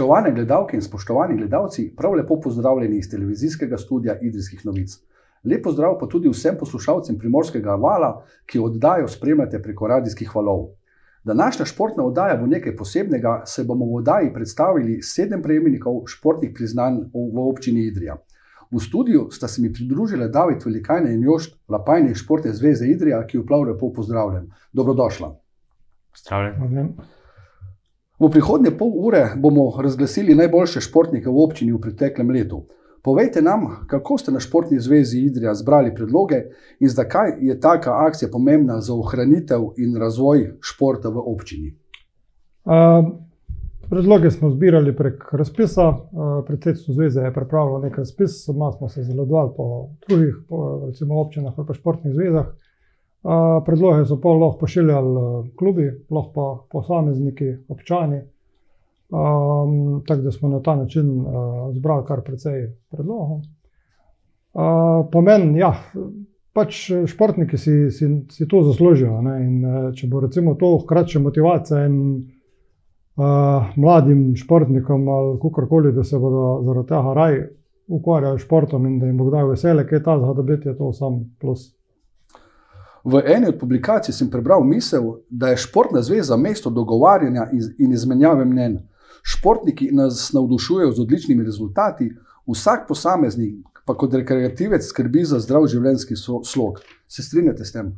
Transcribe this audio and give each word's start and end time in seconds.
Spoštovane 0.00 0.30
gledalke 0.32 0.76
in 0.76 0.82
spoštovani 0.82 1.34
gledalci, 1.36 1.82
prav 1.96 2.14
lepo 2.16 2.38
pozdravljeni 2.40 2.98
iz 2.98 3.10
televizijskega 3.10 3.76
studia 3.78 4.14
Idrijskih 4.20 4.62
novic. 4.66 4.94
Lepo 5.44 5.72
zdrav 5.72 5.98
pa 6.00 6.06
tudi 6.08 6.30
vsem 6.32 6.56
poslušalcem 6.58 7.18
primorskega 7.18 7.74
vala, 7.74 8.24
ki 8.46 8.62
oddajo 8.64 9.08
spremljate 9.08 9.60
preko 9.62 9.90
radijskih 9.92 10.32
valov. 10.36 10.70
Današnja 11.24 11.66
športna 11.66 12.04
oddaja 12.04 12.38
bo 12.40 12.46
nekaj 12.46 12.76
posebnega, 12.76 13.42
saj 13.44 13.68
bomo 13.68 13.90
v 13.90 14.00
oddaji 14.00 14.32
predstavili 14.32 15.02
sedem 15.02 15.42
prejemnikov 15.42 16.00
športnih 16.06 16.56
priznanj 16.56 17.02
v 17.12 17.44
občini 17.44 17.84
Idrija. 17.92 18.16
V 18.70 18.80
studiu 18.80 19.28
sta 19.30 19.48
se 19.48 19.60
mi 19.62 19.72
pridružili 19.72 20.32
David 20.32 20.64
Velikajne 20.64 21.12
in 21.12 21.28
Jošt 21.28 21.60
Lapajne 21.68 22.10
iz 22.10 22.24
Športne 22.24 22.56
zveze 22.56 22.88
Idrija, 22.88 23.26
ki 23.26 23.36
jo 23.36 23.44
prav 23.44 23.68
lepo 23.68 23.92
pozdravljam. 23.92 24.48
Dobrodošla. 24.72 25.34
Pozdravljen. 26.10 26.94
V 28.20 28.28
prihodnje 28.28 28.70
pol 28.76 28.92
ure 28.94 29.32
bomo 29.36 29.70
razglasili 29.82 30.34
najboljše 30.34 30.80
športnike 30.80 31.30
v 31.30 31.40
občini 31.40 31.72
v 31.72 31.80
preteklem 31.80 32.30
letu. 32.30 32.66
Povejte 33.02 33.40
nam, 33.42 33.86
kako 33.88 34.18
ste 34.18 34.32
na 34.32 34.40
Športni 34.40 34.80
zvezi 34.80 35.22
Idrija 35.24 35.54
zbrali 35.54 35.94
predloge 35.94 36.42
in 36.80 36.88
zakaj 36.88 37.32
je 37.40 37.60
taka 37.60 37.94
akcija 38.06 38.28
pomembna 38.32 38.80
za 38.80 38.94
ohranitev 38.94 39.70
in 39.76 39.96
razvoj 39.96 40.50
športa 40.60 41.08
v 41.08 41.22
občini. 41.32 41.72
Uh, 42.64 43.08
predloge 43.88 44.30
smo 44.30 44.50
zbirali 44.50 44.96
prek 44.96 45.32
razpisa. 45.32 45.88
Uh, 45.88 46.44
predsedstvo 46.46 46.94
zveze 46.94 47.20
je 47.20 47.34
pripravilo 47.34 47.78
nekaj 47.78 48.04
razpis, 48.04 48.48
malo 48.48 48.72
smo 48.72 48.88
se 48.88 49.02
zaledovali 49.02 49.50
po 49.56 49.88
drugih, 50.08 50.34
po, 50.48 50.82
recimo 50.86 51.20
občinah 51.20 51.56
ali 51.56 51.66
pa 51.66 51.74
športnih 51.74 52.14
zvezah. 52.14 52.52
Uh, 53.20 53.60
predloge 53.66 54.06
so 54.08 54.16
pa 54.20 54.32
lahko 54.32 54.58
pošiljali 54.62 55.50
klubi, 55.58 55.90
lahko 56.10 56.32
pa 56.34 56.44
posamezniki, 56.72 57.50
občani. 57.68 58.22
Um, 59.10 60.02
tako 60.06 60.22
da 60.22 60.32
smo 60.32 60.48
na 60.48 60.62
ta 60.62 60.76
način 60.76 61.20
uh, 61.20 61.74
zbrali 61.74 62.06
kar 62.06 62.22
precej 62.24 62.70
predlogov. 62.90 63.42
Uh, 64.52 65.06
pomen, 65.12 65.56
ja, 65.56 65.74
pač 66.52 66.90
športniki 67.06 67.58
si, 67.58 67.90
si, 67.90 68.08
si 68.30 68.48
to 68.48 68.62
zaslužijo. 68.62 69.20
Ne? 69.22 69.34
In 69.44 69.92
če 69.94 70.08
bo 70.08 70.20
recimo 70.20 70.54
to 70.54 70.78
hkrati 70.84 71.18
motivacija 71.18 71.84
in 71.86 71.98
uh, 73.20 73.76
mladim 73.76 74.36
športnikom 74.36 75.08
ali 75.08 75.36
kakorkoli, 75.42 75.92
da 75.92 76.04
se 76.04 76.18
bodo 76.18 76.62
zaradi 76.64 76.88
tega 76.88 77.14
raj 77.14 77.42
ukvarjali 77.90 78.38
s 78.38 78.42
športom 78.42 78.86
in 78.86 78.98
da 78.98 79.06
jim 79.06 79.18
bo 79.18 79.28
kdaj 79.28 79.44
vesele, 79.44 79.86
kaj 79.86 80.02
ta 80.02 80.16
zgodi, 80.18 80.46
biti 80.54 80.68
je 80.68 80.76
to 80.78 80.92
sam 80.92 81.20
plus. 81.40 81.79
V 83.04 83.22
eni 83.24 83.48
od 83.48 83.58
publikacij 83.58 84.12
sem 84.12 84.30
prebral 84.30 84.64
misel, 84.64 85.20
da 85.30 85.48
je 85.48 85.56
športna 85.56 86.02
zveza 86.02 86.36
mesto 86.36 86.70
dogovarjanja 86.70 87.48
in 87.78 87.92
izmenjave 87.92 88.44
mnen. 88.44 88.78
Športniki 89.22 89.90
nas 89.92 90.32
navdušujejo 90.32 90.92
z 90.92 91.00
odličnimi 91.00 91.44
rezultati, 91.44 92.10
vsak 92.46 92.88
posameznik 92.88 93.70
pa 93.86 93.94
kot 93.94 94.14
rekreativec 94.14 94.84
skrbi 94.86 95.24
za 95.24 95.40
zdrav 95.42 95.66
življenjski 95.66 96.14
slog. 96.44 96.80
Se 97.08 97.22
strinjate 97.22 97.64
s 97.64 97.72
tem? 97.74 97.88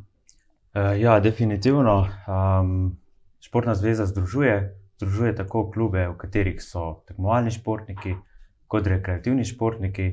Uh, 0.73 0.95
ja, 0.97 1.19
definitivno. 1.21 2.07
Um, 2.25 2.95
športna 3.43 3.75
zveza 3.77 4.07
združuje, 4.09 4.55
združuje 4.97 5.35
tako 5.37 5.67
klube, 5.69 6.07
v 6.09 6.15
katerih 6.17 6.57
so 6.63 7.03
tekmovalni 7.07 7.53
športniki, 7.53 8.15
kot 8.67 8.89
rekreativni 8.89 9.45
športniki. 9.45 10.07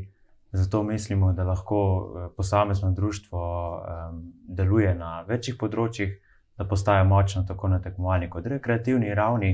Zato 0.53 0.83
mislimo, 0.83 1.33
da 1.33 1.45
lahko 1.45 1.81
eh, 1.81 2.29
posamezno 2.37 2.91
društvo 2.91 3.41
um, 3.77 4.33
deluje 4.49 4.95
na 4.95 5.23
večjih 5.29 5.57
področjih, 5.59 6.17
da 6.59 6.67
postaje 6.69 7.05
močno 7.05 7.45
tako 7.49 7.69
na 7.69 7.79
tekmovalni 7.81 8.29
kot 8.31 8.47
rekreativni 8.47 9.15
ravni. 9.15 9.53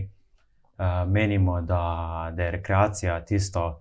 Uh, 0.77 1.09
menimo, 1.09 1.61
da, 1.61 2.33
da 2.37 2.43
je 2.43 2.51
rekreacija 2.51 3.21
tisto 3.25 3.81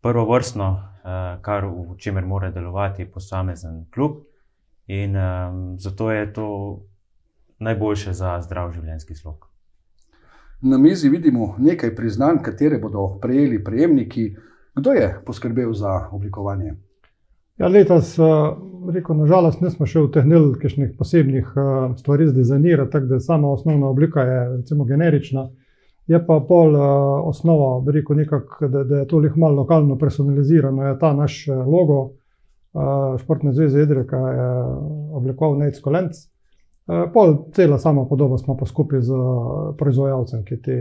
prvovrstno, 0.00 0.68
uh, 0.72 1.18
kar 1.44 1.66
v 1.66 1.96
čemer 1.98 2.24
mora 2.24 2.50
delovati 2.50 3.04
posamezen 3.04 3.84
klub, 3.92 4.22
in 4.86 5.16
um, 5.16 5.78
zato 5.78 6.10
je 6.12 6.32
to 6.32 6.48
najboljše 7.58 8.12
za 8.12 8.40
zdrav 8.40 8.72
življenjski 8.72 9.14
slog. 9.14 9.48
Na 10.62 10.78
mizi 10.78 11.08
vidimo 11.08 11.54
nekaj 11.58 11.94
priznanj, 11.96 12.38
katere 12.42 12.78
bodo 12.78 13.18
prejeli 13.22 13.64
prejemniki. 13.64 14.30
Kdo 14.74 14.92
je 14.92 15.08
poskrbel 15.26 15.72
za 15.72 16.08
oblikovanje? 16.12 16.74
Ja, 17.60 17.68
letos, 17.68 18.16
rekel, 18.92 19.16
nažalost, 19.16 19.60
nismo 19.60 19.86
še 19.86 20.00
vtehnili 20.06 20.54
kakšnih 20.58 20.94
posebnih 20.98 21.50
stvari 22.00 22.30
zdizajnirati, 22.30 22.90
tako 22.92 23.10
da 23.10 23.20
sama 23.20 23.50
osnovna 23.52 23.90
oblika 23.92 24.24
je 24.24 24.38
recimo 24.56 24.84
generična. 24.88 25.50
Je 26.06 26.18
pa 26.26 26.40
pol 26.48 26.74
uh, 26.74 26.84
osnova, 27.28 27.76
rekel, 27.92 28.16
nekak, 28.16 28.56
da, 28.72 28.82
da 28.84 29.02
je 29.02 29.08
to 29.08 29.20
lih 29.22 29.36
malo 29.36 29.62
lokalno 29.62 29.98
personalizirano, 29.98 30.88
je 30.88 30.98
ta 30.98 31.12
naš 31.14 31.46
eh, 31.48 31.54
logo 31.54 32.00
Športne 33.20 33.52
zveze 33.52 33.82
Idrika, 33.82 34.16
je 34.16 34.44
oblikoval 35.12 35.58
Nec 35.60 35.80
Kolenc. 35.80 36.16
Uh, 36.86 37.12
pol 37.12 37.36
cela 37.54 37.78
sama 37.78 38.04
podoba 38.08 38.38
smo 38.38 38.56
pa 38.56 38.66
skupaj 38.66 39.00
z 39.00 39.12
proizvajalcem, 39.78 40.44
ki 40.44 40.62
ti 40.62 40.76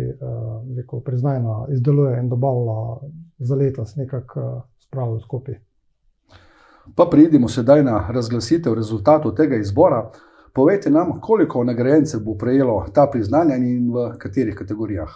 uh, 0.90 1.04
priznajno 1.06 1.68
izdeluje 1.72 2.20
in 2.20 2.30
dobavlja 2.30 3.10
za 3.38 3.56
letos 3.56 3.96
nekako 3.96 4.64
spravil 4.80 5.20
skupaj. 5.20 5.56
Pa 6.96 7.06
pridimo 7.12 7.48
sedaj 7.48 7.84
na 7.84 8.08
razglasitev 8.10 8.74
rezultatov 8.74 9.36
tega 9.36 9.56
izbora. 9.56 10.10
Povejte 10.54 10.90
nam, 10.90 11.20
koliko 11.22 11.64
nagrajencev 11.64 12.20
bo 12.26 12.34
prejelo 12.38 12.86
ta 12.94 13.08
priznanja 13.12 13.56
in 13.56 13.94
v 13.94 14.18
katerih 14.18 14.56
kategorijah? 14.56 15.10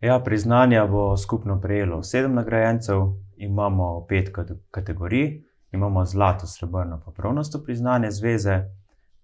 Ja, 0.00 0.20
priznanja 0.24 0.86
bo 0.86 1.16
skupno 1.16 1.60
prejelo 1.60 2.02
sedem 2.02 2.34
nagrajencev, 2.34 3.00
imamo 3.36 4.06
pet 4.08 4.30
kategorij, 4.70 5.42
imamo 5.72 6.04
zlato, 6.04 6.46
srebrno, 6.46 7.00
pa 7.04 7.10
pravnosto 7.10 7.58
priznanje 7.64 8.10
zveze, 8.10 8.60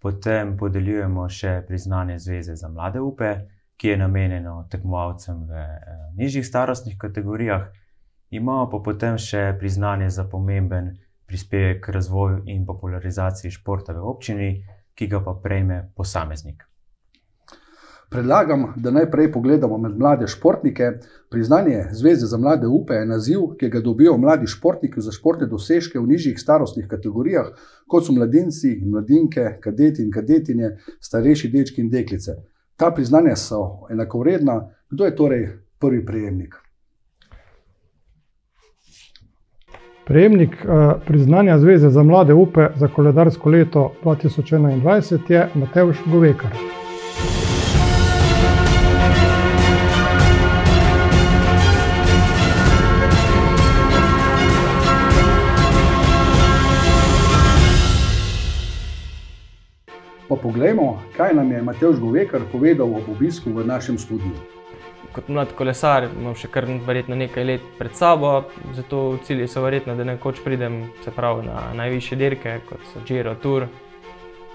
potem 0.04 0.52
podeljujemo 0.60 1.24
še 1.32 1.62
priznanje 1.68 2.18
zveze 2.20 2.58
za 2.60 2.68
mlade 2.68 3.00
upe, 3.00 3.32
ki 3.80 3.88
je 3.88 3.96
namenjeno 3.96 4.58
tekmovalcem 4.70 5.40
v 5.48 5.64
eh, 5.64 5.96
nižjih 6.20 6.46
starostnih 6.46 7.00
kategorijah, 7.00 7.66
imamo 8.30 8.68
pa 8.70 8.82
potem 8.84 9.16
še 9.18 9.56
priznanje 9.58 10.12
za 10.12 10.28
pomemben 10.28 10.92
prispevek 11.26 11.80
k 11.86 11.96
razvoju 11.96 12.44
in 12.52 12.66
popularizaciji 12.68 13.50
športa 13.56 13.96
v 13.96 14.06
občini 14.12 14.50
ki 14.94 15.06
ga 15.06 15.20
pa 15.20 15.34
prejme 15.34 15.90
posameznik. 15.94 16.62
Predlagam, 18.14 18.72
da 18.76 18.90
najprej 18.90 19.32
pogledamo 19.32 19.78
med 19.78 19.98
mlade 19.98 20.26
športnike. 20.26 20.92
Priznanje 21.30 21.84
Zveze 21.92 22.26
za 22.26 22.38
mlade 22.38 22.66
upe 22.66 22.94
je 22.94 23.06
naziv, 23.06 23.38
ki 23.58 23.68
ga 23.68 23.80
dobijo 23.80 24.16
mladi 24.18 24.46
športniki 24.46 25.00
za 25.00 25.12
športne 25.12 25.48
dosežke 25.50 25.98
v 25.98 26.06
nižjih 26.06 26.38
starostnih 26.38 26.86
kategorijah, 26.88 27.48
kot 27.90 28.06
so 28.06 28.14
mladinci 28.14 28.70
in 28.70 28.90
mladinke, 28.90 29.56
kadeti 29.60 30.02
in 30.02 30.12
kadetinje, 30.14 30.70
starejši 31.00 31.50
dečki 31.50 31.82
in 31.82 31.90
deklice. 31.90 32.36
Ta 32.76 32.92
priznanja 32.94 33.34
so 33.36 33.88
enakovredna. 33.90 34.60
Kdo 34.90 35.04
je 35.04 35.16
torej 35.16 35.48
prvi 35.78 36.06
prejemnik? 36.06 36.54
Prejemnik 40.06 40.54
uh, 40.62 41.02
priznanja 41.06 41.58
Zveze 41.58 41.90
za 41.90 42.02
mlade 42.02 42.34
upe 42.34 42.68
za 42.76 42.88
koledarsko 42.88 43.50
leto 43.50 43.92
2021 44.04 45.30
je 45.32 45.48
Matejš 45.54 46.06
Govekar. 46.06 46.83
Pa 60.34 60.40
poglejmo, 60.42 60.98
kaj 61.14 61.34
nam 61.38 61.52
je 61.52 61.62
Matejš 61.62 62.02
Govekar 62.02 62.42
povedal 62.50 62.90
ob 62.90 63.06
obisku 63.06 63.54
v 63.54 63.62
našem 63.62 63.98
studiu 63.98 64.34
kot 65.14 65.28
mlad 65.30 65.52
kolesar 65.54 66.08
imam 66.08 66.34
še 66.34 66.48
kar 66.50 66.66
verjetno 66.86 67.14
nekaj 67.14 67.44
let 67.46 67.66
pred 67.78 67.94
sabo, 67.94 68.32
zato 68.74 69.18
cilji 69.22 69.46
so 69.48 69.62
verjetno, 69.62 69.94
da 69.94 70.06
nekoč 70.08 70.40
pridem 70.42 70.80
pravi, 71.14 71.46
na 71.46 71.68
najvišje 71.78 72.18
dirke, 72.18 72.56
kot 72.68 72.82
so 72.90 73.02
Giro 73.06 73.36
Tour. 73.38 73.68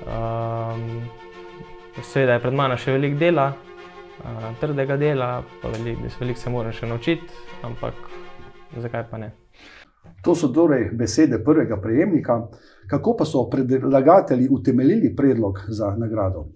Um, 0.03 1.07
Seveda 2.03 2.37
je 2.37 2.43
pred 2.43 2.55
mano 2.55 2.77
še 2.79 2.93
veliko 2.95 3.19
dela, 3.19 3.49
uh, 3.53 4.49
trdega 4.59 4.95
dela, 4.99 5.29
pa 5.61 5.71
veliko 5.71 6.11
velik 6.19 6.39
se 6.39 6.51
moram 6.51 6.75
še 6.75 6.87
naučiti, 6.87 7.39
ampak 7.63 7.95
zakaj 8.83 9.07
pa 9.11 9.19
ne. 9.19 9.31
To 10.23 10.35
so 10.35 10.51
torej 10.51 10.89
besede 10.99 11.39
prvega 11.43 11.79
prejemnika. 11.79 12.41
Kako 12.89 13.15
pa 13.17 13.25
so 13.25 13.49
predlagatelji 13.49 14.47
utemeljili 14.51 15.15
predlog 15.15 15.59
za 15.67 15.95
nagrado? 15.97 16.47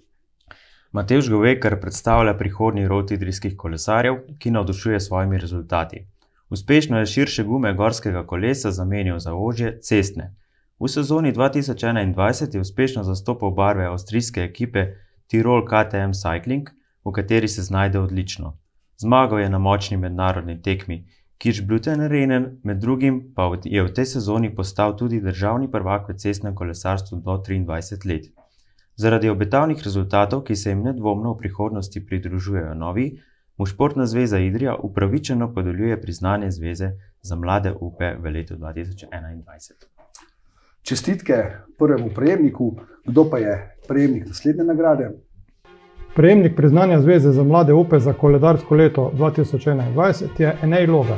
Matejš 0.92 1.30
Govekar 1.30 1.80
predstavlja 1.82 2.34
prihodnji 2.38 2.88
rod 2.88 3.12
idrijskih 3.12 3.54
kolesarjev, 3.58 4.16
ki 4.40 4.52
navdušuje 4.52 5.00
s 5.00 5.08
svojimi 5.08 5.38
rezultati. 5.38 6.08
Uspešno 6.50 7.00
je 7.00 7.06
širše 7.06 7.44
gume 7.44 7.74
gorskega 7.74 8.26
kolesa 8.28 8.72
zamenjal 8.72 9.20
za 9.20 9.36
ožje 9.36 9.80
cestne. 9.82 10.36
V 10.80 10.88
sezoni 10.88 11.34
2021 11.34 12.56
je 12.56 12.62
uspešno 12.62 13.04
zastopal 13.04 13.52
barve 13.52 13.86
avstrijske 13.86 14.42
ekipe 14.42 14.86
Tirol 15.28 15.66
KTM 15.66 16.18
Cycling, 16.18 16.70
v 17.06 17.12
kateri 17.12 17.48
se 17.48 17.62
znajde 17.62 18.00
odlično. 18.00 18.58
Zmagal 18.98 19.40
je 19.40 19.50
na 19.50 19.58
močni 19.58 19.98
mednarodni 19.98 20.62
tekmi 20.62 21.06
Kirchbluten 21.44 22.00
Arenen, 22.00 22.46
med 22.64 22.78
drugim 22.78 23.34
pa 23.36 23.50
je 23.64 23.82
v 23.84 23.92
tej 23.92 24.06
sezoni 24.06 24.56
postal 24.56 24.94
tudi 24.96 25.18
državni 25.20 25.68
prvak 25.72 26.06
v 26.10 26.14
cestnem 26.16 26.56
kolesarstvu 26.56 27.18
do 27.20 27.36
23 27.36 28.08
let. 28.08 28.30
Zaradi 28.96 29.30
obetavnih 29.30 29.84
rezultatov, 29.84 30.46
ki 30.48 30.56
se 30.56 30.70
jim 30.70 30.86
nedvomno 30.86 31.34
v 31.34 31.38
prihodnosti 31.42 32.06
pridružujejo 32.06 32.74
novi, 32.74 33.20
mu 33.58 33.66
Športna 33.66 34.06
zveza 34.06 34.40
Idrija 34.40 34.76
upravičeno 34.76 35.54
podeljuje 35.54 36.02
priznanje 36.02 36.52
zveze 36.52 36.92
za 37.22 37.36
mlade 37.36 37.76
upe 37.76 38.16
v 38.16 38.32
letu 38.32 38.56
2021. 38.56 39.74
Čestitke 40.82 41.44
prvemu 41.78 42.10
prejemniku, 42.16 42.72
kdo 43.06 43.30
pa 43.30 43.38
je 43.38 43.76
prejemnik 43.88 44.28
naslednje 44.28 44.64
nagrade? 44.64 45.12
Prejemnik 46.16 46.56
priznanja 46.56 47.00
Zveze 47.00 47.32
za 47.32 47.44
mlade 47.44 47.74
upe 47.74 48.00
za 48.00 48.14
koledarsko 48.14 48.76
leto 48.76 49.12
2021 49.18 50.30
je 50.38 50.58
Enej 50.64 50.88
Logar. 50.88 51.18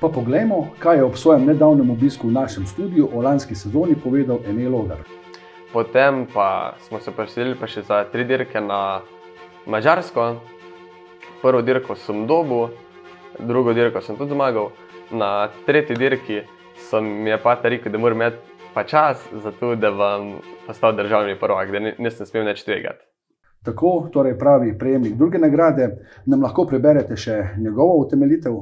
Pa 0.00 0.08
poglejmo, 0.08 0.66
kaj 0.78 0.96
je 0.96 1.04
ob 1.04 1.16
svojem 1.16 1.46
nedavnem 1.46 1.90
obisku 1.90 2.28
v 2.28 2.32
našem 2.32 2.66
studiu 2.66 3.08
o 3.14 3.22
lanski 3.22 3.54
sezoni 3.54 3.96
povedal 4.04 4.38
Enej 4.48 4.68
Logar. 4.68 4.98
Potem 5.72 6.26
pa 6.34 6.74
smo 6.88 7.00
se 7.00 7.10
preselili 7.10 7.56
pa 7.56 7.66
še 7.66 7.82
za 7.82 8.04
tri 8.04 8.24
dirke 8.24 8.60
na 8.60 9.00
Mačarsko, 9.66 10.36
prvo 11.42 11.62
dirko 11.62 11.94
sem 11.94 12.26
dobil, 12.26 12.68
drugo 13.38 13.72
dirko 13.72 14.00
sem 14.00 14.16
tudi 14.16 14.34
zmagal, 14.34 14.70
na 15.10 15.48
tretji 15.66 15.96
dirki 15.96 16.42
sem 16.90 17.04
mi 17.04 17.30
je 17.30 17.38
pa 17.42 17.56
rekel, 17.62 17.92
da 17.92 17.98
moram 17.98 18.20
imeti 18.20 18.36
pa 18.74 18.84
čas 18.84 19.28
za 19.32 19.52
to, 19.52 19.74
da 19.74 19.90
bom 19.90 20.34
postal 20.66 20.96
državni 20.96 21.38
prvak, 21.38 21.70
da 21.72 21.78
nisem 21.98 22.26
smel 22.26 22.44
več 22.44 22.64
tvegati. 22.64 23.04
Tako 23.64 24.08
torej 24.12 24.38
pravi 24.38 24.78
prejemnik 24.78 25.16
druge 25.18 25.38
nagrade. 25.38 25.88
Nam 26.26 26.42
lahko 26.42 26.66
preberete 26.66 27.16
še 27.16 27.38
njegovo 27.58 27.98
utemeljitev? 28.04 28.54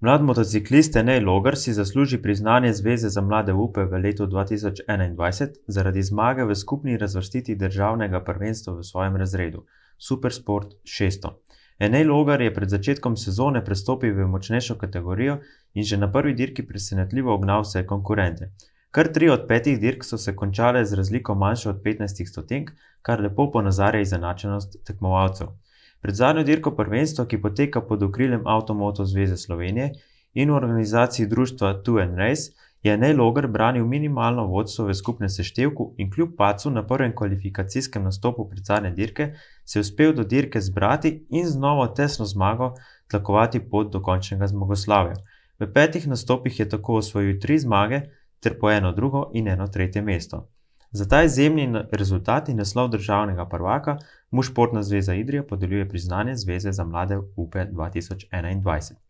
Mlad 0.00 0.22
motociklist 0.22 0.96
Enej 0.96 1.20
Logar 1.20 1.56
si 1.56 1.72
zasluži 1.74 2.20
priznanje 2.22 2.72
Zveze 2.72 3.08
za 3.08 3.20
mlade 3.20 3.52
upe 3.52 3.84
v 3.84 3.98
letu 4.04 4.26
2021 4.26 5.58
zaradi 5.66 6.02
zmage 6.02 6.44
v 6.44 6.54
skupni 6.54 6.96
razvrstitvi 6.96 7.54
državnega 7.58 8.20
prvenstva 8.24 8.76
v 8.78 8.84
svojem 8.86 9.16
razredu 9.16 9.64
Supersport 9.98 10.78
600. 10.86 11.34
Enej 11.78 12.04
Logar 12.04 12.40
je 12.42 12.54
pred 12.54 12.70
začetkom 12.70 13.14
sezone 13.16 13.60
prestopil 13.64 14.10
v 14.14 14.26
močnejšo 14.26 14.74
kategorijo 14.74 15.38
in 15.74 15.84
že 15.86 15.96
na 15.96 16.08
prvi 16.10 16.34
dirki 16.34 16.64
presenetljivo 16.66 17.34
ognal 17.34 17.62
vse 17.62 17.84
konkurente. 17.86 18.50
Kar 18.90 19.12
tri 19.14 19.28
od 19.30 19.44
petih 19.46 19.78
dirk 19.78 20.02
so 20.04 20.18
se 20.18 20.34
končale 20.36 20.84
z 20.84 20.98
razliko 20.98 21.34
manjšo 21.34 21.70
od 21.70 21.82
15 21.84 22.26
stotink, 22.26 22.72
kar 23.02 23.20
lepo 23.20 23.50
ponazarja 23.52 24.00
izenačenost 24.00 24.76
tekmovalcev. 24.84 25.54
Pred 26.00 26.14
zadnjo 26.14 26.42
dirko 26.42 26.74
prvenstva, 26.74 27.26
ki 27.26 27.42
poteka 27.42 27.80
pod 27.80 28.02
okriljem 28.02 28.46
Avtomoto 28.46 29.04
Zveze 29.04 29.36
Slovenije 29.36 29.92
in 30.34 30.50
v 30.50 30.54
organizaciji 30.54 31.26
društva 31.26 31.82
Two 31.86 32.02
and 32.02 32.18
Race, 32.18 32.50
je 32.82 32.96
Nejlogar 32.96 33.46
branil 33.46 33.86
minimalno 33.86 34.46
vodstvo 34.46 34.86
v 34.86 34.94
skupnem 34.94 35.28
seštevku 35.28 35.94
in 35.98 36.10
kljub 36.10 36.36
pacu 36.36 36.70
na 36.70 36.86
prvem 36.86 37.14
kvalifikacijskem 37.16 38.04
nastopu 38.04 38.48
pred 38.48 38.64
zadnje 38.64 38.90
dirke, 38.90 39.32
se 39.64 39.78
je 39.78 39.80
uspel 39.80 40.12
do 40.12 40.24
dirke 40.24 40.60
zbrati 40.60 41.26
in 41.30 41.46
z 41.46 41.58
novo 41.58 41.86
tesno 41.86 42.24
zmago 42.24 42.74
tlakovati 43.10 43.60
pot 43.60 43.92
do 43.92 44.02
končnega 44.02 44.46
zmagoslavja. 44.46 45.14
V 45.58 45.72
petih 45.72 46.06
nastopih 46.08 46.60
je 46.60 46.68
tako 46.68 46.94
osvojil 46.94 47.40
tri 47.40 47.58
zmage, 47.58 48.00
ter 48.40 48.58
po 48.58 48.70
eno 48.70 48.92
drugo 48.92 49.30
in 49.34 49.48
eno 49.48 49.66
tretje 49.66 50.02
mesto. 50.02 50.48
Za 50.90 51.08
ta 51.08 51.22
izjemni 51.22 51.68
rezultat 51.92 52.48
in 52.48 52.56
naslov 52.56 52.88
državnega 52.88 53.48
prvaka 53.48 53.96
mu 54.30 54.42
Športna 54.42 54.82
zveza 54.82 55.14
Idrija 55.14 55.42
podeljuje 55.42 55.88
priznanje 55.88 56.36
Zveze 56.36 56.72
za 56.72 56.84
mlade 56.84 57.18
UPE 57.36 57.66
2021. 57.72 59.07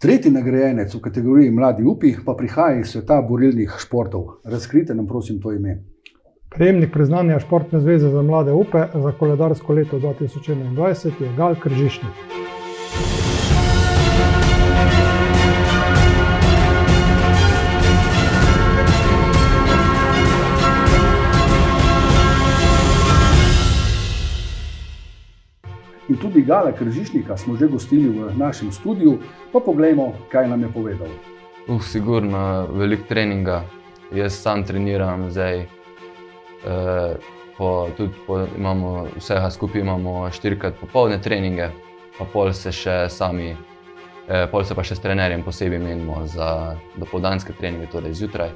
Tretji 0.00 0.30
nagrajenec 0.32 0.94
v 0.94 1.00
kategoriji 1.00 1.50
Mladi 1.50 1.82
upi 1.84 2.14
pa 2.26 2.32
prihaja 2.34 2.78
iz 2.80 2.94
sveta 2.94 3.18
borilnih 3.28 3.74
športov. 3.82 4.22
Razkrite 4.44 4.94
nam, 4.94 5.06
prosim, 5.06 5.42
to 5.42 5.52
ime. 5.52 5.74
Prejemnik 6.50 6.92
priznanja 6.92 7.38
Športne 7.38 7.80
zveze 7.80 8.08
za 8.08 8.22
mlade 8.22 8.52
upe 8.52 8.86
za 8.94 9.12
koledarsko 9.18 9.72
leto 9.72 10.00
2021 10.00 11.22
je 11.22 11.36
Gal 11.36 11.54
Kržišnik. 11.62 12.39
In 26.10 26.16
tudi 26.18 26.42
Gala 26.42 26.72
Kržišnika 26.72 27.36
smo 27.36 27.54
že 27.56 27.70
gostili 27.70 28.10
v 28.10 28.34
našem 28.34 28.72
studiu, 28.74 29.22
pa 29.52 29.60
poglejmo, 29.62 30.26
kaj 30.26 30.48
nam 30.50 30.62
je 30.66 30.70
povedal. 30.74 31.06
Uf, 31.70 31.86
sigurno, 31.86 32.66
veliko 32.74 33.06
treninga. 33.06 33.62
Jaz 34.10 34.34
sam 34.42 34.64
treniram 34.66 35.30
zdaj. 35.30 35.60
E, 35.60 35.68
po, 37.54 37.86
tudi 37.96 38.10
po, 38.26 38.42
imamo 38.58 39.06
vsega 39.16 39.50
skupaj 39.50 39.80
imamo 39.80 40.26
štirikrat 40.34 40.80
popoldne 40.80 41.20
treninge, 41.22 41.68
pa 42.18 42.26
pol 42.26 42.50
se 42.58 42.72
še 42.74 43.06
sami, 43.06 43.54
e, 44.26 44.40
pol 44.50 44.66
se 44.66 44.74
pa 44.74 44.82
še 44.82 44.98
s 44.98 45.04
trenerjem 45.04 45.46
posebej 45.46 45.78
menimo 45.78 46.24
za 46.26 46.74
dopoldanske 46.98 47.54
treninge, 47.54 47.86
torej 47.86 48.18
zjutraj, 48.18 48.50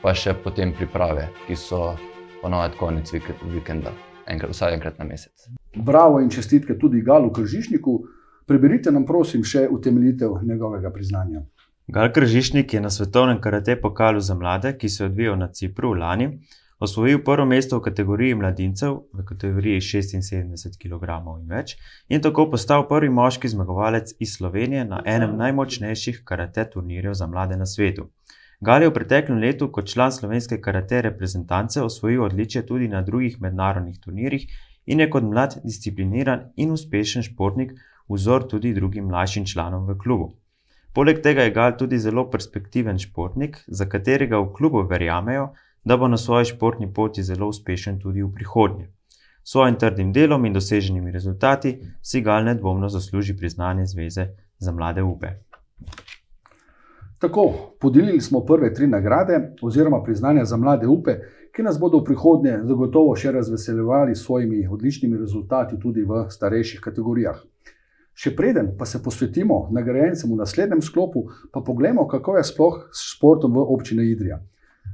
pa 0.00 0.16
še 0.16 0.32
potem 0.40 0.72
priprave, 0.72 1.28
ki 1.44 1.52
so 1.52 1.92
ponovadi 2.40 2.80
konec 2.80 3.12
vikenda 3.12 3.92
enkrat, 4.32 4.52
vsaj 4.54 4.74
enkrat 4.74 4.98
na 4.98 5.04
mesec. 5.04 5.48
Bravo 5.76 6.20
in 6.20 6.30
čestitke 6.30 6.78
tudi 6.78 7.02
Galu 7.02 7.32
Kržišniku. 7.32 7.98
Preberite 8.46 8.90
nam, 8.90 9.06
prosim, 9.06 9.44
še 9.44 9.68
utemeljitev 9.70 10.40
njegovega 10.42 10.90
priznanja. 10.90 11.44
Gal 11.92 12.12
Kržišnik 12.12 12.74
je 12.74 12.80
na 12.80 12.90
svetovnem 12.90 13.40
karate 13.40 13.76
pokalu 13.80 14.20
za 14.20 14.34
mlade, 14.34 14.76
ki 14.78 14.88
se 14.88 15.04
je 15.04 15.10
odvijal 15.10 15.38
na 15.38 15.48
Cipru 15.48 15.90
v 15.92 15.98
lani, 15.98 16.28
osvojil 16.82 17.22
prvo 17.24 17.46
mesto 17.46 17.78
v 17.78 17.82
kategoriji 17.82 18.34
mladincev, 18.34 18.96
v 19.12 19.24
kategoriji 19.24 19.80
76 19.80 20.78
kg 20.82 21.18
in 21.40 21.46
več, 21.50 21.76
in 22.08 22.22
tako 22.22 22.48
postal 22.50 22.88
prvi 22.88 23.10
moški 23.10 23.48
zmagovalec 23.48 24.14
iz 24.18 24.34
Slovenije 24.36 24.84
na 24.84 25.02
enem 25.06 25.36
najmočnejših 25.36 26.22
karate 26.24 26.64
turnirjev 26.70 27.14
za 27.14 27.26
mlade 27.26 27.56
na 27.56 27.66
svetu. 27.66 28.08
Gal 28.62 28.82
je 28.82 28.88
v 28.90 28.94
preteklem 28.94 29.40
letu 29.42 29.66
kot 29.74 29.88
član 29.90 30.12
slovenske 30.14 30.60
karate 30.62 31.00
reprezentance 31.02 31.82
osvojil 31.82 32.22
odličje 32.22 32.60
tudi 32.66 32.86
na 32.88 33.00
drugih 33.02 33.40
mednarodnih 33.42 33.98
turnirjih 33.98 34.44
in 34.86 35.00
je 35.00 35.08
kot 35.10 35.26
mlad 35.26 35.56
discipliniran 35.64 36.44
in 36.56 36.70
uspešen 36.70 37.26
športnik 37.26 37.72
vzor 38.08 38.46
tudi 38.54 38.72
drugim 38.74 39.10
mlajšim 39.10 39.46
članom 39.46 39.88
v 39.88 39.98
klubu. 39.98 40.30
Poleg 40.94 41.22
tega 41.26 41.42
je 41.42 41.50
Gal 41.50 41.76
tudi 41.78 41.98
zelo 41.98 42.28
perspektiven 42.30 42.98
športnik, 42.98 43.58
za 43.66 43.88
katerega 43.88 44.38
v 44.38 44.52
klubu 44.54 44.86
verjamejo, 44.86 45.50
da 45.84 45.96
bo 45.96 46.08
na 46.08 46.16
svoji 46.16 46.54
športni 46.54 46.92
poti 46.94 47.22
zelo 47.22 47.48
uspešen 47.48 47.98
tudi 47.98 48.22
v 48.22 48.30
prihodnje. 48.34 48.92
S 49.42 49.50
svojim 49.52 49.74
trdim 49.74 50.12
delom 50.12 50.44
in 50.44 50.52
doseženimi 50.52 51.10
rezultati 51.10 51.80
si 52.02 52.20
Gal 52.20 52.44
nedvomno 52.44 52.88
zasluži 52.88 53.36
priznanje 53.36 53.86
Zveze 53.86 54.28
za 54.58 54.72
mlade 54.72 55.02
upe. 55.02 55.51
Tako, 57.22 57.52
podelili 57.80 58.20
smo 58.20 58.40
prve 58.40 58.74
tri 58.74 58.86
nagrade, 58.86 59.54
oziroma 59.62 60.02
priznanja 60.02 60.44
za 60.44 60.56
mlade 60.56 60.86
upe, 60.86 61.12
ki 61.54 61.62
nas 61.62 61.78
bodo 61.80 62.00
v 62.00 62.08
prihodnje 62.08 62.56
zagotovo 62.66 63.12
še 63.16 63.30
razveseljevali 63.36 64.16
s 64.16 64.24
svojimi 64.24 64.64
odličnimi 64.66 65.20
rezultati 65.20 65.78
tudi 65.78 66.02
v 66.02 66.24
starejših 66.34 66.80
kategorijah. 66.82 67.38
Še 68.18 68.34
preden 68.36 68.72
pa 68.78 68.90
se 68.90 68.98
posvetimo 69.04 69.68
nagrajencem 69.70 70.32
v 70.32 70.40
naslednjem 70.42 70.82
sklopu, 70.82 71.28
pa 71.54 71.62
poglejmo, 71.62 72.08
kako 72.10 72.40
je 72.40 72.44
sploh 72.50 72.82
s 72.90 73.14
športom 73.14 73.54
v 73.54 73.66
občini 73.70 74.10
Idrija. 74.10 74.42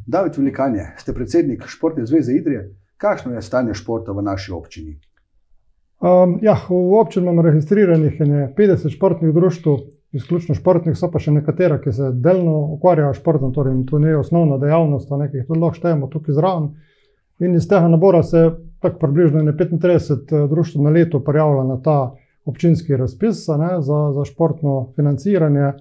David 0.06 0.36
Velikanje, 0.36 0.84
ste 1.00 1.16
predsednik 1.16 1.64
Športne 1.64 2.04
zveze 2.04 2.36
Idrije, 2.36 2.74
kakšno 3.00 3.32
je 3.32 3.42
stanje 3.42 3.72
športa 3.74 4.12
v 4.12 4.28
naši 4.28 4.52
občini? 4.52 4.98
Um, 6.04 6.36
ja, 6.44 6.60
v 6.68 7.00
občini 7.00 7.24
imamo 7.24 7.42
registriranih 7.42 8.20
50 8.52 8.92
športnih 8.92 9.32
društv, 9.32 9.80
izključno 10.12 10.54
športnih, 10.54 10.96
so 10.96 11.10
pa 11.12 11.20
še 11.20 11.34
nekatera, 11.34 11.78
ki 11.82 11.92
se 11.92 12.12
delno 12.12 12.56
ukvarjajo 12.78 13.14
s 13.14 13.20
športom, 13.20 13.52
torej 13.52 13.76
to 13.90 14.00
ni 14.00 14.14
osnovna 14.16 14.56
dejavnost, 14.58 15.10
nekaj 15.10 15.46
tudi 15.48 15.60
lahko 15.60 15.80
štejemo 15.80 16.08
tukaj 16.12 16.38
zraven. 16.38 16.70
In 17.44 17.54
iz 17.54 17.68
tega 17.68 17.88
nabora 17.88 18.22
se 18.22 18.48
tako 18.82 18.98
približno 19.04 19.42
35 19.52 20.32
eh, 20.32 20.48
društv 20.48 20.82
na 20.82 20.90
leto 20.90 21.20
prijavlja 21.24 21.64
na 21.64 21.76
ta 21.82 21.98
občinski 22.48 22.96
razpis 22.96 23.44
ne, 23.48 23.82
za, 23.84 23.98
za 24.14 24.24
športno 24.24 24.92
financiranje. 24.96 25.72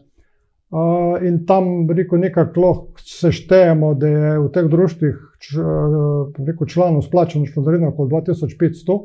Uh, 0.67 1.15
in 1.24 1.46
tam 1.48 1.88
rekel, 1.89 2.19
nekako 2.19 2.60
lahko 2.62 3.00
seštejemo, 3.00 3.93
da 3.96 4.07
je 4.07 4.31
v 4.39 4.50
teh 4.51 4.65
društvih 4.67 5.22
č, 5.39 5.62
uh, 5.63 6.67
članov 6.67 7.05
splačeno 7.05 7.48
škodovino 7.48 7.93
okoli 7.93 8.12
2500. 8.12 8.98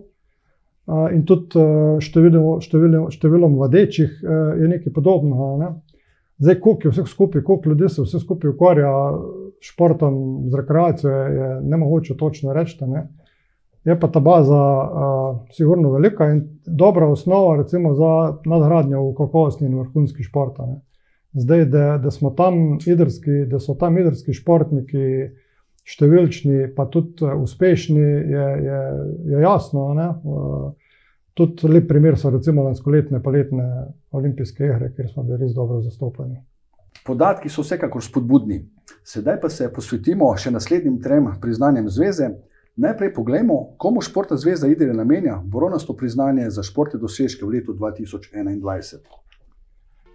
in 0.86 1.22
tudi 1.26 1.58
uh, 1.58 2.00
številom, 2.02 2.58
številom, 2.62 3.06
številom 3.14 3.56
vadečih 3.60 4.18
uh, 4.18 4.52
je 4.58 4.68
nekaj 4.70 4.94
podobnega. 4.94 5.50
Ne? 5.60 5.70
Zdaj, 6.42 6.58
koliko 6.58 6.88
je 6.88 6.94
vseh 6.96 7.10
skupaj, 7.10 7.44
koliko 7.46 7.70
ljudi 7.70 7.88
se 7.88 8.02
vse 8.02 8.18
skupaj 8.18 8.50
ukvarja 8.50 8.90
s 9.62 9.70
športom, 9.70 10.14
z 10.50 10.58
rekreacijo, 10.58 11.10
je 11.10 11.50
ne 11.62 11.78
mogoče 11.78 12.16
točno 12.18 12.54
reči. 12.56 12.80
Ne? 12.90 13.06
Je 13.86 13.94
pa 13.98 14.10
ta 14.10 14.22
baza, 14.22 14.58
uh, 14.58 15.28
sigurno, 15.54 15.92
velika 15.94 16.32
in 16.34 16.42
dobra 16.66 17.06
osnova, 17.10 17.60
recimo, 17.62 17.94
za 17.94 18.40
nadgradnjo 18.46 19.04
v 19.06 19.14
kakovostni 19.18 19.70
in 19.70 19.78
vrhunski 19.78 20.26
šport. 20.26 20.58
Zdaj, 21.32 21.64
da, 21.70 21.86
da 22.02 22.10
smo 22.10 22.34
tam 22.34 22.78
idrski, 22.82 23.46
da 23.50 23.62
so 23.62 23.78
tam 23.78 23.98
idrski 23.98 24.34
športniki 24.34 25.06
številčni, 25.82 26.68
pa 26.76 26.86
tudi 26.86 27.26
uspešni, 27.26 28.02
je, 28.32 28.46
je, 28.68 28.80
je 29.32 29.42
jasno. 29.42 29.90
Uh, 30.22 30.70
Tudi 31.34 31.68
lep 31.68 31.86
primer 31.88 32.18
so 32.20 32.30
recimo 32.30 32.62
lanskoletne 32.66 33.22
paletne 33.24 33.64
olimpijske 34.12 34.66
igre, 34.66 34.90
kjer 34.92 35.08
smo 35.08 35.22
bili 35.24 35.38
res 35.40 35.54
dobro 35.56 35.80
zastopani. 35.80 36.36
Podatki 37.06 37.48
so 37.48 37.64
vsekakor 37.64 38.04
spodbudni. 38.04 38.58
Sedaj 39.04 39.38
pa 39.40 39.48
se 39.48 39.70
posvetimo 39.72 40.28
še 40.36 40.52
naslednjim 40.52 40.98
trem 41.02 41.30
priznanjem 41.40 41.88
zveze. 41.88 42.28
Najprej 42.76 43.14
pogledamo, 43.14 43.74
komu 43.80 44.00
Športna 44.00 44.36
zveza 44.36 44.68
Idrija 44.68 44.92
namenja 44.96 45.40
bronasto 45.44 45.96
priznanje 45.96 46.50
za 46.50 46.62
športne 46.62 47.00
dosežke 47.00 47.44
v 47.44 47.56
letu 47.56 47.74
2021. 47.74 49.00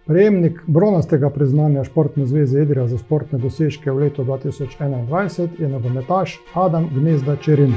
Prejemnik 0.08 0.62
bronastega 0.66 1.28
priznanja 1.30 1.84
Športne 1.84 2.26
zveze 2.26 2.62
Idrija 2.62 2.86
za 2.88 2.96
športne 2.98 3.38
dosežke 3.38 3.92
v 3.92 3.98
letu 3.98 4.24
2021 4.24 5.48
je 5.58 5.68
nogometaš 5.68 6.38
Adam 6.54 6.88
Gnezda 6.94 7.36
Čerin. 7.36 7.74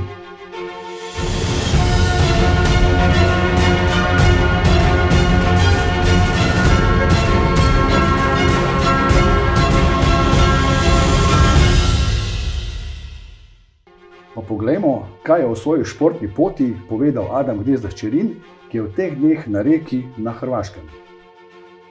Pa 14.36 14.42
poglejmo, 14.42 15.04
kaj 15.24 15.42
je 15.42 15.48
o 15.48 15.56
svoji 15.56 15.84
športni 15.84 16.32
poti 16.36 16.74
povedal 16.90 17.28
Adam 17.36 17.60
Gnezda 17.64 17.92
Čerin, 17.92 18.36
ki 18.72 18.78
je 18.78 18.88
v 18.88 18.96
teh 18.96 19.20
dneh 19.20 19.48
na 19.48 19.68
reki 19.68 20.06
na 20.18 20.32
Hrvaškem. 20.32 21.11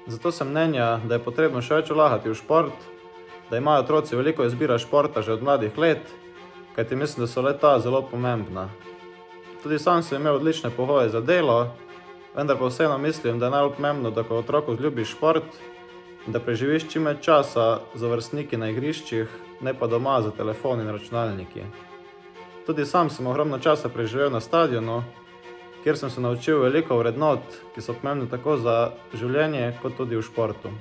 Zato 0.07 0.33
sem 0.33 0.49
mnenja, 0.49 1.01
da 1.05 1.15
je 1.15 1.25
potrebno 1.25 1.63
še 1.63 1.81
več 1.81 1.91
vlagati 1.91 2.31
v 2.31 2.39
šport, 2.39 2.87
da 3.51 3.59
imajo 3.59 3.83
otroci 3.85 4.17
veliko 4.17 4.45
izbira 4.47 4.79
športa 4.79 5.23
že 5.23 5.33
od 5.33 5.43
mladih 5.43 5.79
let, 5.79 6.07
kajti 6.77 6.97
mislim, 6.97 7.27
da 7.27 7.33
so 7.33 7.43
leta 7.43 7.79
zelo 7.81 8.03
pomembna. 8.03 8.69
Tudi 9.63 9.79
sam 9.79 10.03
sem 10.03 10.21
imel 10.21 10.41
odlične 10.41 10.71
pogoje 10.71 11.09
za 11.09 11.21
delo, 11.21 11.75
vendar 12.37 12.57
pa 12.59 12.67
vseeno 12.67 12.99
mislim, 12.99 13.39
da 13.39 13.47
je 13.47 13.51
najbolj 13.51 13.77
pomembno, 13.77 14.11
da 14.11 14.23
ko 14.23 14.41
otroku 14.41 14.77
zljubiš 14.77 15.13
šport, 15.13 15.45
da 16.27 16.41
preživiš 16.41 16.89
čim 16.89 17.05
več 17.05 17.25
časa 17.25 17.81
z 17.95 18.09
vrstniki 18.09 18.57
na 18.57 18.71
igriščih, 18.71 19.29
ne 19.61 19.75
pa 19.75 19.87
doma 19.87 20.21
za 20.23 20.31
telefon 20.31 20.81
in 20.81 20.89
računalniki. 20.89 21.65
Tudi 22.67 22.87
sam 22.87 23.11
sem 23.11 23.27
ogromno 23.27 23.59
časa 23.59 23.89
preživel 23.89 24.31
na 24.31 24.41
stadionu, 24.41 25.03
kjer 25.85 25.99
sem 25.99 26.11
se 26.11 26.21
naučil 26.21 26.61
veliko 26.63 26.99
vrednot, 26.99 27.43
ki 27.75 27.83
so 27.83 27.95
pomembne 27.95 28.29
tako 28.31 28.57
za 28.57 28.77
življenje, 29.15 29.73
kot 29.83 29.97
tudi 29.97 30.17
v 30.17 30.23
športu. 30.23 30.73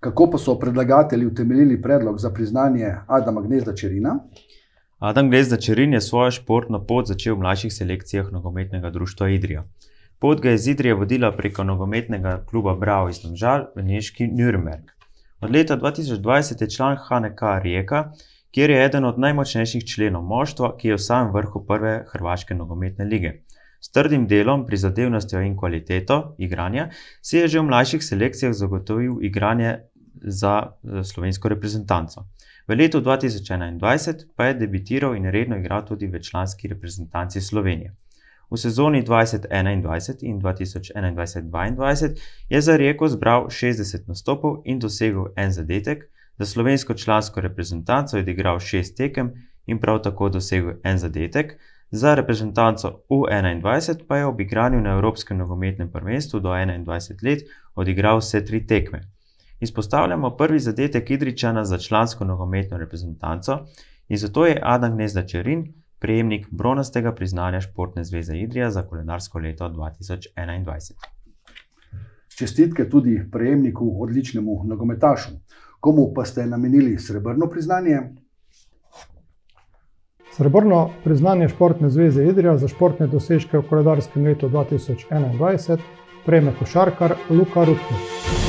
Kako 0.00 0.28
pa 0.30 0.38
so 0.38 0.54
predlagatelji 0.58 1.26
utemeljili 1.26 1.82
predlog 1.82 2.18
za 2.18 2.30
priznanje 2.30 2.94
Adama 3.06 3.42
Gnezda 3.42 3.74
Čerina? 3.74 4.18
Adam 4.98 5.30
Gnezda 5.30 5.56
Čerin 5.56 5.92
je 5.92 6.00
svojo 6.00 6.30
športno 6.30 6.84
pot 6.86 7.06
začel 7.06 7.34
v 7.34 7.42
mlajših 7.42 7.72
selekcijah 7.72 8.30
nogometnega 8.32 8.90
društva 8.90 9.28
Idrija. 9.30 9.62
Pot 10.18 10.40
ga 10.42 10.50
je 10.50 10.54
iz 10.54 10.66
Idrije 10.68 10.94
vodila 10.94 11.32
preko 11.32 11.64
nogometnega 11.64 12.44
kluba 12.50 12.74
Bravo 12.74 13.08
iz 13.08 13.20
Domžal 13.22 13.68
v 13.76 13.82
Neški 13.82 14.26
Nürnberg. 14.26 14.90
Od 15.40 15.50
leta 15.50 15.76
2020 15.78 16.62
je 16.62 16.70
član 16.70 16.96
HNK 16.96 17.40
Rijeka, 17.62 18.10
kjer 18.58 18.70
je 18.70 18.84
eden 18.84 19.04
od 19.04 19.18
najmočnejših 19.22 19.84
členov 19.86 20.22
moštva, 20.26 20.72
ki 20.78 20.88
je 20.88 20.94
v 20.96 21.02
samem 21.02 21.28
vrhu 21.30 21.60
prve 21.66 21.92
hrvaške 22.10 22.54
nogometne 22.58 23.04
lige. 23.06 23.30
S 23.80 23.92
trdim 23.94 24.26
delom, 24.26 24.64
prizadevnostjo 24.66 25.40
in 25.46 25.54
kvaliteto 25.56 26.34
igranja 26.38 26.88
si 27.22 27.36
je 27.38 27.48
že 27.48 27.60
v 27.60 27.68
mlajših 27.68 28.02
selekcijah 28.02 28.52
zagotovil 28.52 29.22
igranje 29.22 29.78
za 30.40 30.54
eh, 30.58 31.04
slovensko 31.04 31.48
reprezentanco. 31.54 32.26
V 32.66 32.74
letu 32.74 33.00
2021 33.00 34.26
pa 34.36 34.50
je 34.50 34.54
debitiral 34.54 35.14
in 35.16 35.30
redno 35.30 35.56
igral 35.56 35.86
tudi 35.86 36.06
v 36.10 36.18
članski 36.18 36.68
reprezentanci 36.68 37.40
Slovenije. 37.40 37.94
V 38.50 38.56
sezoni 38.58 39.02
2021 39.02 40.24
in 40.26 40.42
2021-2022 40.42 42.14
je 42.48 42.60
za 42.60 42.76
Rijeko 42.76 43.08
zbral 43.08 43.46
60 43.46 44.08
nastopov 44.08 44.62
in 44.64 44.78
dosegel 44.78 45.26
en 45.36 45.52
zadetek, 45.52 46.10
za 46.38 46.46
slovensko 46.46 46.94
člansko 46.94 47.40
reprezentanco 47.40 48.16
je 48.16 48.22
odigral 48.22 48.60
šest 48.60 48.96
tekem 48.96 49.32
in 49.66 49.78
prav 49.80 50.02
tako 50.02 50.28
dosegel 50.28 50.72
en 50.82 50.98
zadetek, 50.98 51.58
za 51.90 52.14
reprezentanco 52.14 53.00
U21 53.10 54.04
pa 54.08 54.16
je 54.16 54.26
ob 54.26 54.40
igranju 54.40 54.80
na 54.80 54.90
Evropskem 54.90 55.38
nogometnem 55.38 55.90
prvenstvu 55.92 56.40
do 56.40 56.48
21 56.48 57.24
let 57.24 57.38
odigral 57.74 58.18
vse 58.18 58.44
tri 58.44 58.66
tekme. 58.66 59.00
Izpostavljamo 59.60 60.36
prvi 60.36 60.58
zadetek 60.58 61.10
Idričana 61.10 61.64
za 61.64 61.78
člansko 61.78 62.24
nogometno 62.24 62.78
reprezentanco 62.78 63.58
in 64.08 64.16
zato 64.18 64.46
je 64.46 64.60
Adam 64.62 64.94
Gnezda 64.94 65.26
Čerin 65.26 65.74
prejemnik 65.98 66.46
bronastega 66.50 67.14
priznanja 67.14 67.60
Športne 67.60 68.04
zveze 68.04 68.36
Idrija 68.36 68.70
za 68.70 68.82
koledarsko 68.82 69.38
leto 69.38 69.68
2021. 69.68 70.92
Čestitke 72.38 72.88
tudi 72.90 73.28
prejemniku, 73.32 74.02
odličnemu 74.02 74.64
nogometašu. 74.64 75.30
Komu 75.80 76.12
pa 76.14 76.24
ste 76.24 76.46
namenili 76.46 76.98
srebrno 76.98 77.46
priznanje? 77.46 77.98
Srebrno 80.32 80.90
priznanje 81.04 81.48
Športne 81.48 81.90
zveze 81.90 82.24
Idrija 82.24 82.56
za 82.58 82.68
športne 82.68 83.06
dosežke 83.06 83.58
v 83.58 83.68
koledarskem 83.68 84.24
letu 84.24 84.48
2021 84.48 85.78
prejme 86.26 86.52
košarkar 86.58 87.14
Luka 87.30 87.64
Rupnik. 87.64 88.47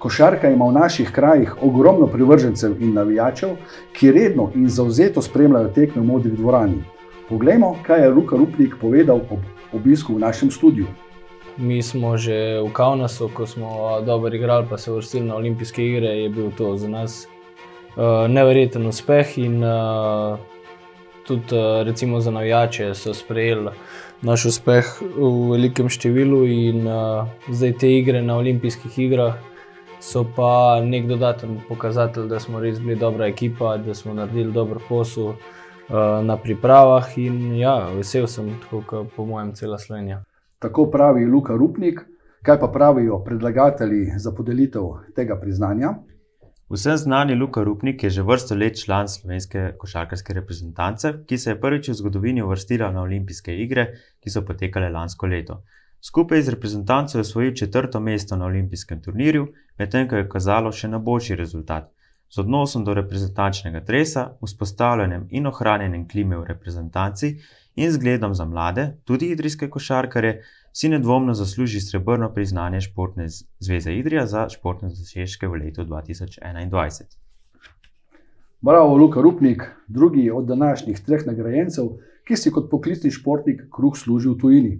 Košarka 0.00 0.48
ima 0.48 0.64
v 0.64 0.72
naših 0.72 1.10
krajih 1.12 1.62
ogromno 1.62 2.06
privržencev 2.06 2.78
in 2.80 2.94
navijačev, 2.96 3.50
ki 3.92 4.12
redno 4.12 4.48
in 4.54 4.68
zauzeto 4.68 5.20
spremljajo 5.22 5.68
tekme 5.76 6.00
v 6.00 6.06
modri 6.08 6.30
dvorani. 6.32 6.78
Poglejmo, 7.28 7.74
kaj 7.86 8.00
je 8.02 8.08
Luka 8.08 8.36
Rupnik 8.36 8.78
povedal 8.80 9.20
ob 9.30 9.44
obisku 9.76 10.14
v 10.14 10.22
našem 10.24 10.50
studiu. 10.50 10.86
Mi 11.56 11.82
smo 11.82 12.16
že 12.16 12.62
v 12.64 12.70
Kaunasu, 12.72 13.28
ko 13.34 13.46
smo 13.46 14.00
dobro 14.06 14.32
igrali, 14.34 14.66
pa 14.70 14.78
se 14.78 14.92
vrstili 14.92 15.26
na 15.26 15.36
olimpijske 15.36 15.84
igre, 15.84 16.08
je 16.08 16.28
bil 16.28 16.48
to 16.56 16.76
za 16.76 16.88
nas 16.88 17.26
uh, 17.96 18.24
neverjeten 18.28 18.86
uspeh. 18.86 19.38
In 19.38 19.60
uh, 19.64 20.38
tudi 21.26 21.52
uh, 21.52 21.84
recimo 21.84 22.20
za 22.20 22.30
navijače 22.30 22.94
so 22.94 23.14
sprejeli 23.14 23.76
naš 24.22 24.46
uspeh 24.46 24.96
v 25.16 25.52
velikem 25.52 25.92
številu, 25.92 26.46
in 26.48 26.88
uh, 26.88 27.28
zdaj 27.52 27.76
te 27.84 27.92
igre 27.98 28.24
na 28.24 28.40
olimpijskih 28.40 28.98
igrah 28.98 29.49
so 30.00 30.24
pa 30.36 30.80
nek 30.84 31.06
dodaten 31.06 31.58
pokazatelj, 31.68 32.28
da 32.28 32.40
smo 32.40 32.60
res 32.60 32.80
bili 32.80 32.96
dobra 32.96 33.26
ekipa, 33.26 33.76
da 33.76 33.94
smo 33.94 34.14
naredili 34.14 34.52
dober 34.52 34.78
posel 34.88 35.24
uh, 35.24 35.36
na 36.24 36.36
pripravah. 36.36 37.18
In 37.18 37.56
ja, 37.56 37.76
vesel 37.96 38.26
sem, 38.26 38.54
tako 38.62 38.82
kot 38.86 39.12
po 39.16 39.24
mojem, 39.24 39.54
cela 39.54 39.78
Slovenija. 39.78 40.22
Tako 40.58 40.90
pravi 40.90 41.26
Luka 41.26 41.56
Rupnik. 41.56 42.00
Kaj 42.42 42.56
pa 42.60 42.68
pravijo 42.72 43.18
predlagatelji 43.24 44.14
za 44.16 44.32
podelitev 44.32 44.82
tega 45.16 45.36
priznanja? 45.40 45.94
Vsem 46.70 46.96
znani 46.96 47.34
Luka 47.34 47.62
Rupnik 47.62 48.02
je 48.02 48.10
že 48.10 48.22
vrsto 48.22 48.54
let 48.54 48.78
član 48.80 49.08
slovenske 49.08 49.72
košarkarske 49.78 50.32
reprezentance, 50.32 51.12
ki 51.26 51.38
se 51.38 51.50
je 51.50 51.60
prvič 51.60 51.88
v 51.88 51.94
zgodovini 51.94 52.42
uvrstila 52.42 52.90
na 52.90 53.02
olimpijske 53.02 53.56
igre, 53.56 53.86
ki 54.22 54.30
so 54.30 54.44
potekale 54.46 54.88
lansko 54.88 55.26
leto. 55.26 55.62
Skupaj 56.02 56.42
z 56.42 56.48
reprezentanco 56.48 57.18
je 57.18 57.20
osvojil 57.20 57.54
četrto 57.54 58.00
mesto 58.00 58.36
na 58.36 58.44
olimpijskem 58.44 59.02
turnirju, 59.02 59.48
medtem 59.78 60.08
ko 60.08 60.16
je 60.16 60.28
kazalo 60.28 60.72
še 60.72 60.88
na 60.88 60.98
boljši 60.98 61.36
rezultat. 61.36 61.90
Z 62.30 62.38
odnosom 62.38 62.84
do 62.84 62.94
reprezentančnega 62.94 63.80
dresa, 63.80 64.30
vzpostavljanjem 64.42 65.26
in 65.30 65.46
ohranjanjem 65.46 66.08
klime 66.08 66.38
v 66.38 66.44
reprezentanci 66.48 67.36
in 67.76 67.92
zgledom 67.92 68.34
za 68.34 68.44
mlade, 68.44 68.96
tudi 69.04 69.28
idrijske 69.34 69.68
košarkare, 69.68 70.40
si 70.72 70.88
nedvomno 70.88 71.34
zasluži 71.34 71.80
srebrno 71.80 72.32
priznanje 72.34 72.80
Športne 72.80 73.26
zveze 73.58 73.92
Idrija 73.92 74.26
za 74.26 74.48
športne 74.48 74.88
dosežke 74.88 75.48
v 75.48 75.64
letu 75.64 75.84
2021. 75.84 77.04
Bravo, 78.60 78.96
Luka 78.96 79.20
Rupnik, 79.20 79.62
drugi 79.88 80.30
od 80.30 80.46
današnjih 80.46 81.00
treh 81.00 81.26
nagrajencev, 81.26 81.84
ki 82.24 82.36
si 82.36 82.50
kot 82.50 82.70
poklicni 82.70 83.10
športnik 83.10 83.66
kruh 83.74 83.96
služi 83.96 84.28
v 84.28 84.38
tujini. 84.40 84.74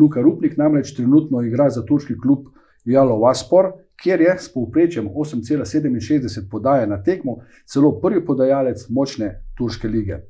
Luka 0.00 0.20
Rupnik 0.20 0.56
namreč 0.56 0.94
trenutno 0.96 1.42
igra 1.42 1.70
za 1.70 1.84
turški 1.86 2.14
klub 2.22 2.46
Jalo 2.84 3.18
Vaspor, 3.18 3.72
kjer 4.02 4.20
je 4.20 4.36
s 4.38 4.52
povprečjem 4.52 5.08
8,67 5.08 6.50
podaja 6.50 6.86
na 6.86 7.02
tekmo 7.02 7.38
celo 7.64 8.00
prvi 8.00 8.24
podajalec 8.24 8.88
močne 8.88 9.42
turške 9.58 9.88
lige. 9.88 10.20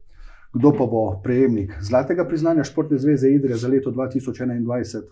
Kdo 0.55 0.73
pa 0.73 0.87
bo 0.87 1.21
prejemnik 1.25 1.73
zlatega 1.81 2.25
priznanja 2.25 2.65
Športne 2.65 2.99
zveze 2.99 3.31
Idrija 3.31 3.57
za 3.57 3.69
leto 3.69 3.91
2021? 3.91 5.03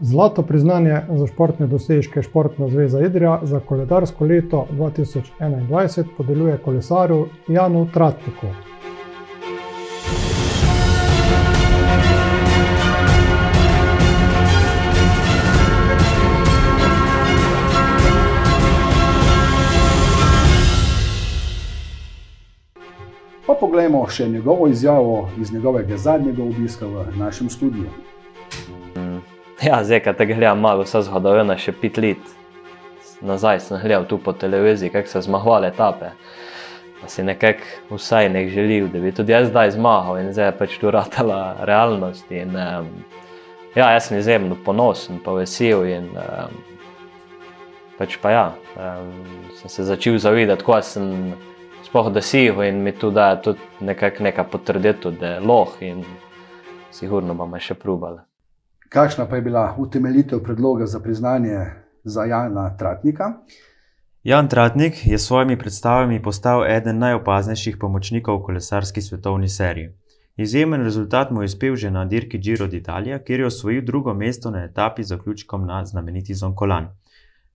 Zlato 0.00 0.42
priznanje 0.42 1.00
za 1.16 1.26
športne 1.26 1.66
dosežke 1.66 2.22
Športna 2.22 2.68
zveza 2.68 3.00
Idrija 3.00 3.40
za 3.42 3.60
koledarsko 3.60 4.24
leto 4.24 4.66
2021 4.72 6.04
podeljuje 6.16 6.58
kolesarju 6.64 7.26
Janu 7.48 7.86
Tratniku. 7.94 8.46
Poglejmo 23.60 24.06
še 24.08 24.28
njegovo 24.28 24.68
izjavo 24.68 25.28
iz 25.40 25.52
njegovega 25.52 25.96
zadnjega 25.96 26.42
obiska 26.42 26.86
v 26.86 27.06
našem 27.18 27.50
studiu. 27.50 27.88
Ja, 29.62 29.84
zdaj, 29.84 30.00
ko 30.00 30.12
te 30.16 30.26
gledam 30.26 30.62
malo, 30.64 30.86
vse 30.88 31.02
zgodovina 31.04 31.58
še 31.60 31.74
pet 31.76 31.98
let. 32.00 32.30
Nazaj 33.20 33.60
sem 33.60 33.82
gledal 33.82 34.06
tu 34.08 34.16
po 34.18 34.32
televiziji, 34.32 34.90
kako 34.94 35.08
se 35.08 35.20
zmahovale 35.26 35.68
etape. 35.68 36.14
Pa 37.00 37.08
si 37.08 37.24
nekako 37.24 37.98
vsaj 37.98 38.28
nek 38.32 38.48
želil, 38.52 38.88
da 38.92 39.00
bi 39.00 39.12
tudi 39.12 39.32
jaz 39.32 39.48
zdaj 39.48 39.74
zmagal 39.76 40.20
in 40.20 40.32
zdaj 40.32 40.48
je 40.48 40.56
pač 40.56 40.78
tu 40.80 40.90
ratala 40.90 41.40
realnost. 41.68 42.32
In, 42.32 42.56
um, 42.56 42.88
ja, 43.74 43.92
jaz 43.92 44.08
sem 44.08 44.18
izjemno 44.18 44.56
ponosen, 44.64 45.20
pa 45.24 45.36
vesel 45.36 45.84
in 45.88 46.08
um, 46.16 46.56
pač 47.98 48.16
pa 48.20 48.32
ja, 48.32 48.46
um, 48.76 49.12
sem 49.60 49.76
se 49.76 49.84
začel 49.88 50.16
zavedati, 50.20 50.64
ko 50.64 50.80
sem 50.80 51.36
sploh 51.90 52.12
dosegel 52.12 52.62
in 52.62 52.82
mi 52.82 52.92
tu 52.92 53.10
da 53.10 53.40
tudi 53.42 53.58
nekako 53.80 54.22
neka 54.22 54.44
potrditev, 54.44 55.12
da 55.20 55.26
je 55.26 55.40
loh 55.40 55.72
in 55.82 56.04
sigurno 56.90 57.34
bomo 57.34 57.58
še 57.58 57.74
probali. 57.74 58.20
Kakšna 58.88 59.26
pa 59.26 59.36
je 59.36 59.42
bila 59.42 59.74
utemeljitev 59.78 60.42
predloga 60.42 60.86
za 60.86 61.00
priznanje 61.00 61.66
za 62.04 62.24
Jana 62.24 62.76
Tratnika? 62.78 63.32
Jan 64.22 64.48
Tratnik 64.48 65.06
je 65.06 65.18
s 65.18 65.26
svojimi 65.26 65.58
predstavami 65.58 66.22
postal 66.22 66.62
eden 66.66 66.98
najopaznejših 66.98 67.78
pomočnikov 67.80 68.38
v 68.38 68.46
kolesarski 68.50 69.02
svetovni 69.02 69.48
seriji. 69.48 69.90
Izjemen 70.36 70.82
rezultat 70.82 71.30
mu 71.30 71.42
je 71.42 71.50
uspel 71.50 71.76
že 71.76 71.90
na 71.90 72.04
dirki 72.04 72.38
Giro 72.38 72.66
d'Italia, 72.66 73.18
kjer 73.18 73.40
je 73.40 73.46
osvojil 73.46 73.82
drugo 73.84 74.14
mesto 74.14 74.50
na 74.50 74.64
etapi 74.64 75.02
z 75.02 75.16
zaključkom 75.16 75.66
na 75.66 75.84
znameniti 75.84 76.34
Zonkolan. 76.34 76.88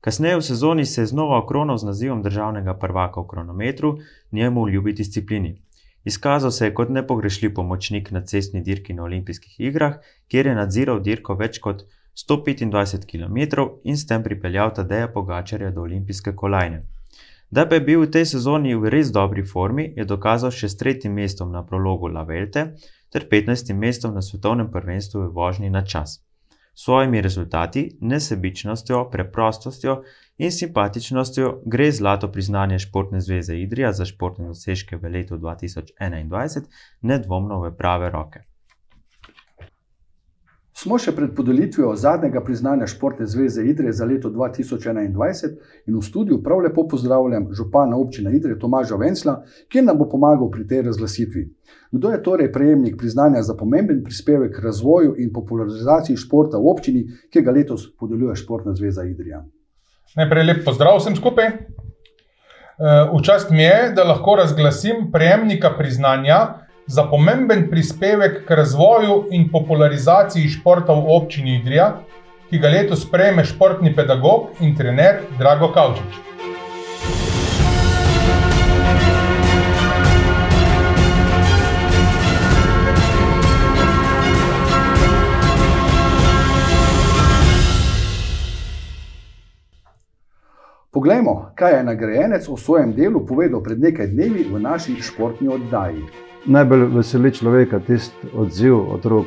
Kasneje 0.06 0.38
v 0.38 0.42
sezoni 0.42 0.86
se 0.86 1.02
je 1.02 1.06
znova 1.06 1.38
okronal 1.38 1.78
z 1.78 1.86
nazivom 1.86 2.22
državnega 2.22 2.74
prvaka 2.78 3.22
v 3.22 3.28
kronometru, 3.28 3.98
njemu 4.32 4.64
v 4.64 4.70
ljubi 4.70 4.94
disciplini. 4.94 5.56
Izkazal 6.04 6.52
se 6.52 6.66
je 6.66 6.74
kot 6.74 6.90
nepogrešljiv 6.90 7.54
pomočnik 7.54 8.12
na 8.12 8.22
cestni 8.22 8.62
dirki 8.62 8.94
na 8.94 9.04
olimpijskih 9.04 9.56
igrah, 9.60 9.96
kjer 10.28 10.48
je 10.48 10.56
nadziral 10.56 11.00
dirko 11.00 11.34
več 11.34 11.58
kot 11.60 11.82
125 12.28 13.08
km 13.10 13.66
in 13.84 13.98
s 13.98 14.06
tem 14.06 14.24
pripeljal 14.24 14.74
Tadeja 14.74 15.08
Pogačarja 15.08 15.72
do 15.72 15.82
olimpijske 15.82 16.36
kolajne. 16.36 16.84
Da 17.50 17.66
pa 17.66 17.76
je 17.76 17.82
bil 17.82 18.06
v 18.06 18.12
tej 18.12 18.26
sezoni 18.26 18.76
v 18.76 18.94
res 18.94 19.10
dobri 19.10 19.42
formi, 19.42 19.94
je 19.98 20.06
dokazal 20.06 20.52
še 20.52 20.70
s 20.70 20.78
tretjim 20.78 21.18
mestom 21.18 21.52
na 21.52 21.66
prologu 21.66 22.14
La 22.14 22.24
Velte 22.30 22.76
ter 23.10 23.26
15. 23.32 23.74
mestom 23.74 24.14
na 24.14 24.22
svetovnem 24.22 24.70
prvenstvu 24.70 25.26
v 25.26 25.34
vožnji 25.34 25.70
na 25.70 25.82
čas. 25.82 26.25
S 26.76 26.84
svojimi 26.84 27.22
rezultati, 27.22 27.98
nesebičnostjo, 28.02 29.10
preprostostjo 29.10 30.02
in 30.38 30.52
simpatičnostjo 30.52 31.62
gre 31.66 31.92
zlato 31.92 32.32
priznanje 32.32 32.80
Športne 32.80 33.22
zveze 33.22 33.56
Idrija 33.58 33.94
za 33.94 34.06
športne 34.06 34.48
dosežke 34.48 34.98
v 34.98 35.10
letu 35.10 35.38
2021 35.38 36.68
nedvomno 37.02 37.62
v 37.62 37.72
prave 37.78 38.10
roke. 38.10 38.44
Smo 40.76 40.98
še 41.00 41.14
pred 41.16 41.30
podelitvijo 41.32 41.94
zadnjega 41.96 42.42
priznanja 42.44 42.88
Športne 42.92 43.26
zveze 43.32 43.64
Idrije 43.64 43.94
za 43.96 44.06
leto 44.06 44.28
2021 44.30 45.54
in 45.88 45.96
v 45.96 46.02
studiu 46.04 46.42
prav 46.44 46.60
lepo 46.66 46.84
pozdravljam 46.92 47.46
župana 47.56 47.96
občine 47.96 48.34
Idrije 48.36 48.60
Tomaža 48.60 48.98
Vencla, 49.00 49.38
ki 49.72 49.86
nam 49.88 49.96
bo 49.98 50.10
pomagal 50.12 50.50
pri 50.52 50.68
tej 50.68 50.82
razglasitvi. 50.90 51.46
Kdo 51.96 52.12
je 52.12 52.20
torej 52.24 52.52
prejemnik 52.52 52.98
priznanja 53.00 53.42
za 53.42 53.56
pomemben 53.56 54.04
prispevek 54.04 54.58
k 54.58 54.66
razvoju 54.66 55.16
in 55.18 55.32
popularizaciji 55.34 56.20
športa 56.20 56.60
v 56.60 56.68
občini, 56.74 57.06
ki 57.32 57.42
ga 57.42 57.56
letos 57.56 57.88
podeljuje 57.96 58.36
Športna 58.44 58.76
zveza 58.76 59.08
Idrija? 59.08 59.46
Najprej 60.20 60.44
lep 60.44 60.64
pozdrav 60.68 61.00
vsem 61.00 61.16
skupaj. 61.16 61.54
V 63.16 63.24
čast 63.24 63.48
mi 63.56 63.64
je, 63.64 63.94
da 63.96 64.04
lahko 64.04 64.36
razglasim 64.36 65.08
prejemnika 65.12 65.72
priznanja 65.78 66.65
za 66.88 67.04
pomemben 67.04 67.70
prispevek 67.70 68.46
k 68.48 68.52
razvoju 68.52 69.26
in 69.32 69.50
popularizaciji 69.52 70.50
športa 70.50 70.94
v 70.94 71.06
občini 71.08 71.56
Idrija, 71.60 71.88
ki 72.50 72.60
ga 72.60 72.70
letos 72.70 73.06
prejme 73.12 73.46
športni 73.46 73.96
pedagog 73.96 74.62
in 74.62 74.76
trener 74.78 75.24
Drago 75.40 75.72
Kavčič. 75.74 76.22
Poglejmo, 90.92 91.52
kaj 91.56 91.74
je 91.78 91.84
nagrajenec 91.84 92.46
o 92.50 92.58
svojem 92.58 92.94
delu 92.96 93.26
povedal 93.26 93.64
pred 93.64 93.82
nekaj 93.82 94.08
dnevi 94.08 94.46
v 94.52 94.62
naši 94.64 94.96
športni 95.02 95.50
oddaji. 95.52 96.06
Najbolj 96.46 96.84
veseli 96.94 97.32
človeka 97.34 97.80
tisti 97.80 98.28
odziv 98.38 98.78
otrok, 98.94 99.26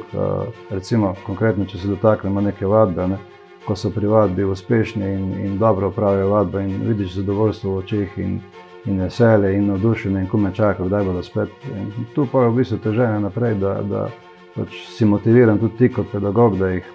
recimo, 0.70 1.14
konkretno, 1.26 1.64
če 1.66 1.78
se 1.78 1.88
dotaknemo 1.90 2.40
neke 2.40 2.66
vadbe, 2.66 3.09
ne? 3.11 3.18
ko 3.66 3.74
so 3.76 3.90
pri 3.90 4.07
vadbi 4.09 4.44
uspešni 4.48 5.04
in, 5.04 5.24
in 5.44 5.59
dobro 5.59 5.88
upravijo 5.88 6.28
vadbo 6.31 6.61
in 6.61 6.78
vidiš 6.87 7.18
zadovoljstvo 7.18 7.72
v 7.72 7.78
očeh 7.78 8.14
in, 8.18 8.38
in 8.87 9.00
veselje 9.02 9.50
in 9.57 9.66
navdušenje 9.66 10.20
in 10.20 10.28
ko 10.31 10.38
me 10.38 10.54
čaka, 10.54 10.87
kdaj 10.87 11.04
bodo 11.04 11.22
spet. 11.22 11.50
In 11.76 11.90
tu 12.14 12.26
pa 12.33 12.46
je 12.46 12.48
v 12.48 12.57
bistvu 12.57 12.78
težave 12.87 13.20
naprej, 13.20 13.59
da, 13.61 13.74
da 13.83 14.07
pač 14.54 14.78
si 14.94 15.04
motiviran 15.04 15.59
tudi 15.59 15.76
ti 15.76 15.92
kot 15.92 16.09
pedagog, 16.12 16.57
da 16.57 16.70
jih 16.70 16.87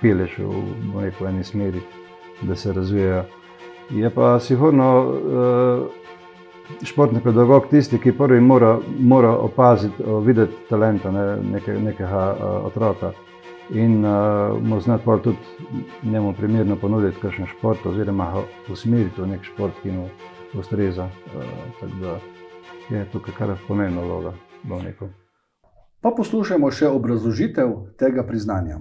pileš 0.00 0.38
v, 0.38 0.62
v 0.94 1.32
neki 1.32 1.44
smeri, 1.44 1.82
da 2.42 2.56
se 2.56 2.72
razvijajo. 2.72 3.24
Je 3.90 4.10
pa 4.10 4.38
sigurno 4.40 4.92
uh, 5.02 6.01
športni 6.82 7.20
pedagog 7.20 7.66
tisti, 7.70 7.98
ki 7.98 8.12
prvi 8.18 8.40
mora, 8.40 8.78
mora 8.98 9.30
opaziti, 9.36 10.02
uh, 10.02 10.18
videti 10.24 10.66
talenta 10.68 11.10
ne, 11.10 11.26
neke, 11.52 11.74
nekega 11.78 12.24
uh, 12.32 12.66
otroka 12.66 13.12
in 13.70 14.04
uh, 14.04 14.58
mu 14.62 14.80
znati 14.80 15.04
pa 15.04 15.16
tudi 15.18 15.38
njemu 16.02 16.32
primerno 16.32 16.76
ponuditi 16.76 17.20
kakšen 17.20 17.46
šport 17.46 17.86
oziroma 17.86 18.42
usmeriti 18.72 19.20
v 19.22 19.26
nek 19.26 19.44
šport, 19.44 19.74
ki 19.82 19.90
mu 19.90 20.08
ustreza. 20.58 21.04
Uh, 21.04 21.42
tako 21.80 21.92
da 22.00 22.18
je 22.96 23.04
tukaj 23.12 23.34
kar 23.38 23.56
pomembna 23.68 24.02
vloga 24.02 24.32
bolnikov. 24.62 25.08
Pa 26.02 26.10
poslušajmo 26.10 26.70
še 26.70 26.88
obrazložitev 26.90 27.76
tega 27.98 28.24
priznanja. 28.26 28.80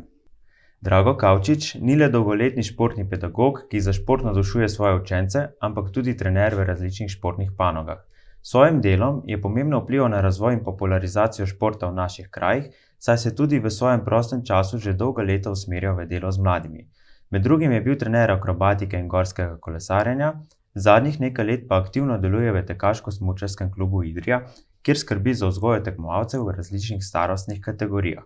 Drago 0.82 1.12
Kavčič 1.14 1.76
ni 1.86 1.96
le 1.96 2.08
dolgoletni 2.10 2.64
športni 2.66 3.04
pedagog, 3.10 3.60
ki 3.70 3.80
za 3.86 3.94
šport 3.94 4.24
navdušuje 4.26 4.70
svoje 4.70 4.96
učence, 4.96 5.44
ampak 5.62 5.92
tudi 5.94 6.16
trener 6.18 6.56
v 6.58 6.66
različnih 6.66 7.12
športnih 7.14 7.52
panogah. 7.58 8.00
S 8.42 8.50
svojim 8.56 8.80
delom 8.82 9.20
je 9.28 9.38
pomembno 9.42 9.84
vplival 9.84 10.10
na 10.10 10.22
razvoj 10.26 10.58
in 10.58 10.64
popularizacijo 10.64 11.46
športa 11.46 11.92
v 11.92 11.96
naših 12.00 12.32
krajih, 12.32 12.74
saj 12.98 13.18
se 13.18 13.36
tudi 13.36 13.60
v 13.60 13.70
svojem 13.70 14.02
prostem 14.06 14.42
času 14.46 14.82
že 14.82 14.96
dolga 15.04 15.22
leta 15.22 15.52
usmerjal 15.52 16.02
v 16.02 16.08
delo 16.10 16.32
z 16.32 16.42
mladimi. 16.42 16.88
Med 17.30 17.44
drugim 17.44 17.72
je 17.72 17.82
bil 17.82 17.96
trener 17.96 18.32
akrobatike 18.32 18.98
in 18.98 19.08
gorskega 19.08 19.62
kolesarjenja, 19.62 20.34
zadnjih 20.74 21.20
nekaj 21.20 21.46
let 21.46 21.68
pa 21.70 21.78
aktivno 21.78 22.18
deluje 22.18 22.52
v 22.52 22.66
tekaško-smučarskem 22.66 23.70
klubu 23.70 24.04
Idrija, 24.04 24.48
kjer 24.82 24.98
skrbi 24.98 25.34
za 25.34 25.48
vzgojo 25.48 25.86
tekmovalcev 25.86 26.42
v 26.42 26.58
različnih 26.58 27.06
starostnih 27.06 27.62
kategorijah. 27.62 28.26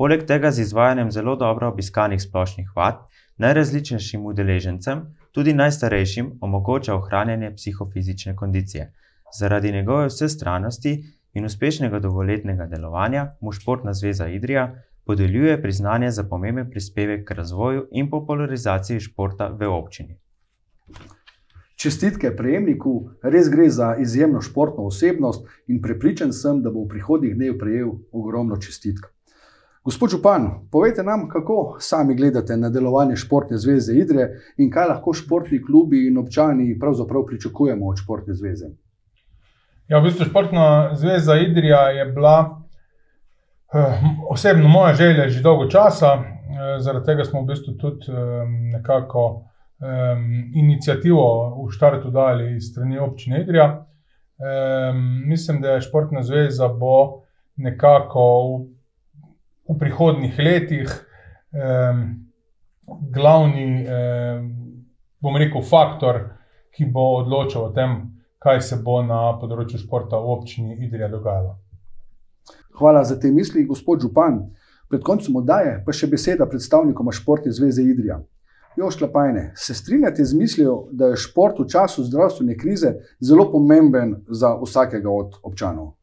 Poleg 0.00 0.22
tega 0.24 0.48
z 0.50 0.62
izvajanjem 0.64 1.10
zelo 1.12 1.34
dobro 1.36 1.68
obiskanih 1.68 2.22
splošnih 2.22 2.68
vad 2.76 3.02
najrazličnejšim 3.36 4.22
udeležencem, 4.26 5.02
tudi 5.32 5.52
najstarejšim, 5.52 6.30
omogoča 6.40 6.94
ohranjanje 6.94 7.50
psihofizične 7.56 8.32
kondicije. 8.36 8.86
Zaradi 9.38 9.72
njegove 9.72 10.06
vsestrannosti 10.06 10.94
in 11.34 11.44
uspešnega 11.44 12.00
dolgoletnega 12.00 12.66
delovanja 12.66 13.26
mu 13.40 13.52
Športna 13.52 13.92
zveza 13.92 14.28
Idrija 14.28 14.64
podeljuje 15.04 15.60
priznanje 15.62 16.10
za 16.10 16.24
pomemben 16.24 16.70
prispevek 16.70 17.28
k 17.28 17.34
razvoju 17.42 17.86
in 17.90 18.10
popularizaciji 18.10 19.00
športa 19.00 19.48
v 19.48 19.68
občini. 19.68 20.16
Čestitke 21.76 22.36
prejemniku, 22.36 23.10
res 23.22 23.52
gre 23.52 23.68
za 23.68 23.96
izjemno 24.00 24.40
športno 24.40 24.88
osebnost 24.88 25.46
in 25.66 25.82
prepričan 25.82 26.32
sem, 26.32 26.62
da 26.62 26.70
bo 26.70 26.88
v 26.88 26.88
prihodnjih 26.88 27.36
dneh 27.36 27.56
prejel 27.60 27.98
ogromno 28.12 28.56
čestitk. 28.56 29.12
Gospod 29.84 30.10
Župan, 30.10 30.68
povejte 30.72 31.02
nam, 31.02 31.28
kako 31.28 31.76
sami 31.80 32.14
gledate 32.14 32.56
na 32.56 32.68
delovanje 32.68 33.16
Športne 33.16 33.56
zveze 33.56 33.94
Idre 33.96 34.26
in 34.56 34.68
kaj 34.70 34.88
lahko 34.88 35.14
športni 35.16 35.62
klubi 35.64 36.02
in 36.06 36.18
občani 36.18 36.78
pravzaprav 36.78 37.24
pričakujemo 37.26 37.86
od 37.88 37.96
Športne 38.02 38.34
zveze. 38.34 38.66
Ja, 39.88 39.98
v 39.98 40.02
bistvu 40.02 40.26
Športna 40.28 40.90
zveza 40.94 41.36
Idrija 41.36 41.78
je 41.96 42.04
bila 42.04 42.60
eh, 43.74 44.02
osebno 44.28 44.68
moja 44.68 44.94
želja 44.94 45.28
že 45.28 45.40
dolgo 45.42 45.70
časa, 45.70 46.12
eh, 46.12 46.80
zaradi 46.80 47.06
tega 47.06 47.24
smo 47.24 47.40
v 47.40 47.46
bistvu 47.46 47.74
tudi 47.80 48.12
eh, 48.12 48.44
nekako 48.76 49.24
eh, 49.80 50.16
inicijativo 50.54 51.24
v 51.64 51.70
štartu 51.72 52.10
dali 52.10 52.56
iz 52.56 52.68
strani 52.68 52.98
občine 52.98 53.40
Idrija. 53.40 53.64
Eh, 53.64 54.92
mislim, 55.26 55.60
da 55.60 55.70
je 55.70 55.80
Športna 55.80 56.22
zveza 56.22 56.68
bo 56.68 57.22
nekako 57.56 58.20
v 58.20 58.79
v 59.70 59.78
prihodnih 59.78 60.38
letih 60.38 60.90
eh, 60.90 61.94
glavni, 63.14 63.84
eh, 63.86 64.42
bom 65.22 65.36
rekel, 65.36 65.62
faktor, 65.62 66.22
ki 66.74 66.86
bo 66.90 67.22
odločal 67.22 67.70
o 67.70 67.72
tem, 67.74 67.96
kaj 68.38 68.60
se 68.62 68.78
bo 68.82 69.00
na 69.02 69.36
področju 69.38 69.78
športa 69.82 70.18
v 70.18 70.34
občini 70.34 70.78
Idrija 70.86 71.10
dogajalo. 71.12 71.58
Hvala 72.80 73.04
za 73.04 73.18
te 73.20 73.30
misli, 73.30 73.66
gospod 73.68 74.00
Župan. 74.00 74.40
Pred 74.90 75.02
koncem 75.06 75.36
oddaje 75.36 75.76
pa 75.86 75.94
še 75.94 76.08
beseda 76.10 76.48
predstavnikom 76.50 77.12
Športne 77.14 77.52
zveze 77.54 77.82
Idrija. 77.82 78.18
Još 78.78 78.96
Klapajne, 78.98 79.52
se 79.56 79.74
strinjate 79.74 80.24
z 80.24 80.34
mislijo, 80.34 80.88
da 80.92 81.10
je 81.10 81.16
šport 81.16 81.58
v 81.58 81.66
času 81.68 82.04
zdravstvene 82.06 82.56
krize 82.58 82.94
zelo 83.20 83.50
pomemben 83.52 84.16
za 84.28 84.54
vsakega 84.62 85.10
od 85.10 85.36
občanov? 85.42 85.99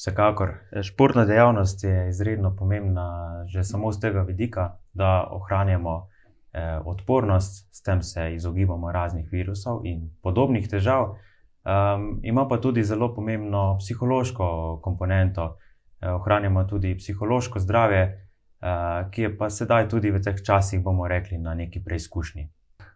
Vsekakor. 0.00 0.54
Športna 0.82 1.24
dejavnost 1.24 1.84
je 1.84 2.08
izredno 2.08 2.56
pomembna 2.56 3.44
že 3.46 3.64
samo 3.64 3.92
z 3.92 4.00
tega 4.00 4.22
vidika, 4.22 4.78
da 4.92 5.28
ohranjamo 5.30 6.08
eh, 6.52 6.80
odpornost, 6.84 7.68
s 7.72 7.82
tem 7.82 8.02
se 8.02 8.34
izogibamo 8.34 8.92
raznih 8.92 9.28
virusov 9.32 9.80
in 9.84 10.10
podobnih 10.22 10.68
težav. 10.68 11.02
Um, 11.04 12.20
ima 12.22 12.48
pa 12.48 12.56
tudi 12.60 12.84
zelo 12.84 13.14
pomembno 13.14 13.76
psihološko 13.78 14.80
komponento, 14.82 15.56
eh, 16.00 16.08
ohranjamo 16.08 16.64
tudi 16.64 16.94
psihološko 16.96 17.60
zdravje, 17.60 18.02
eh, 18.02 19.10
ki 19.10 19.22
je 19.22 19.36
pa 19.38 19.50
sedaj 19.50 19.88
tudi 19.88 20.10
v 20.10 20.22
teh 20.22 20.40
časih, 20.46 20.80
bomo 20.82 21.08
rekli, 21.08 21.38
na 21.38 21.54
neki 21.54 21.84
preizkušnji. 21.84 22.48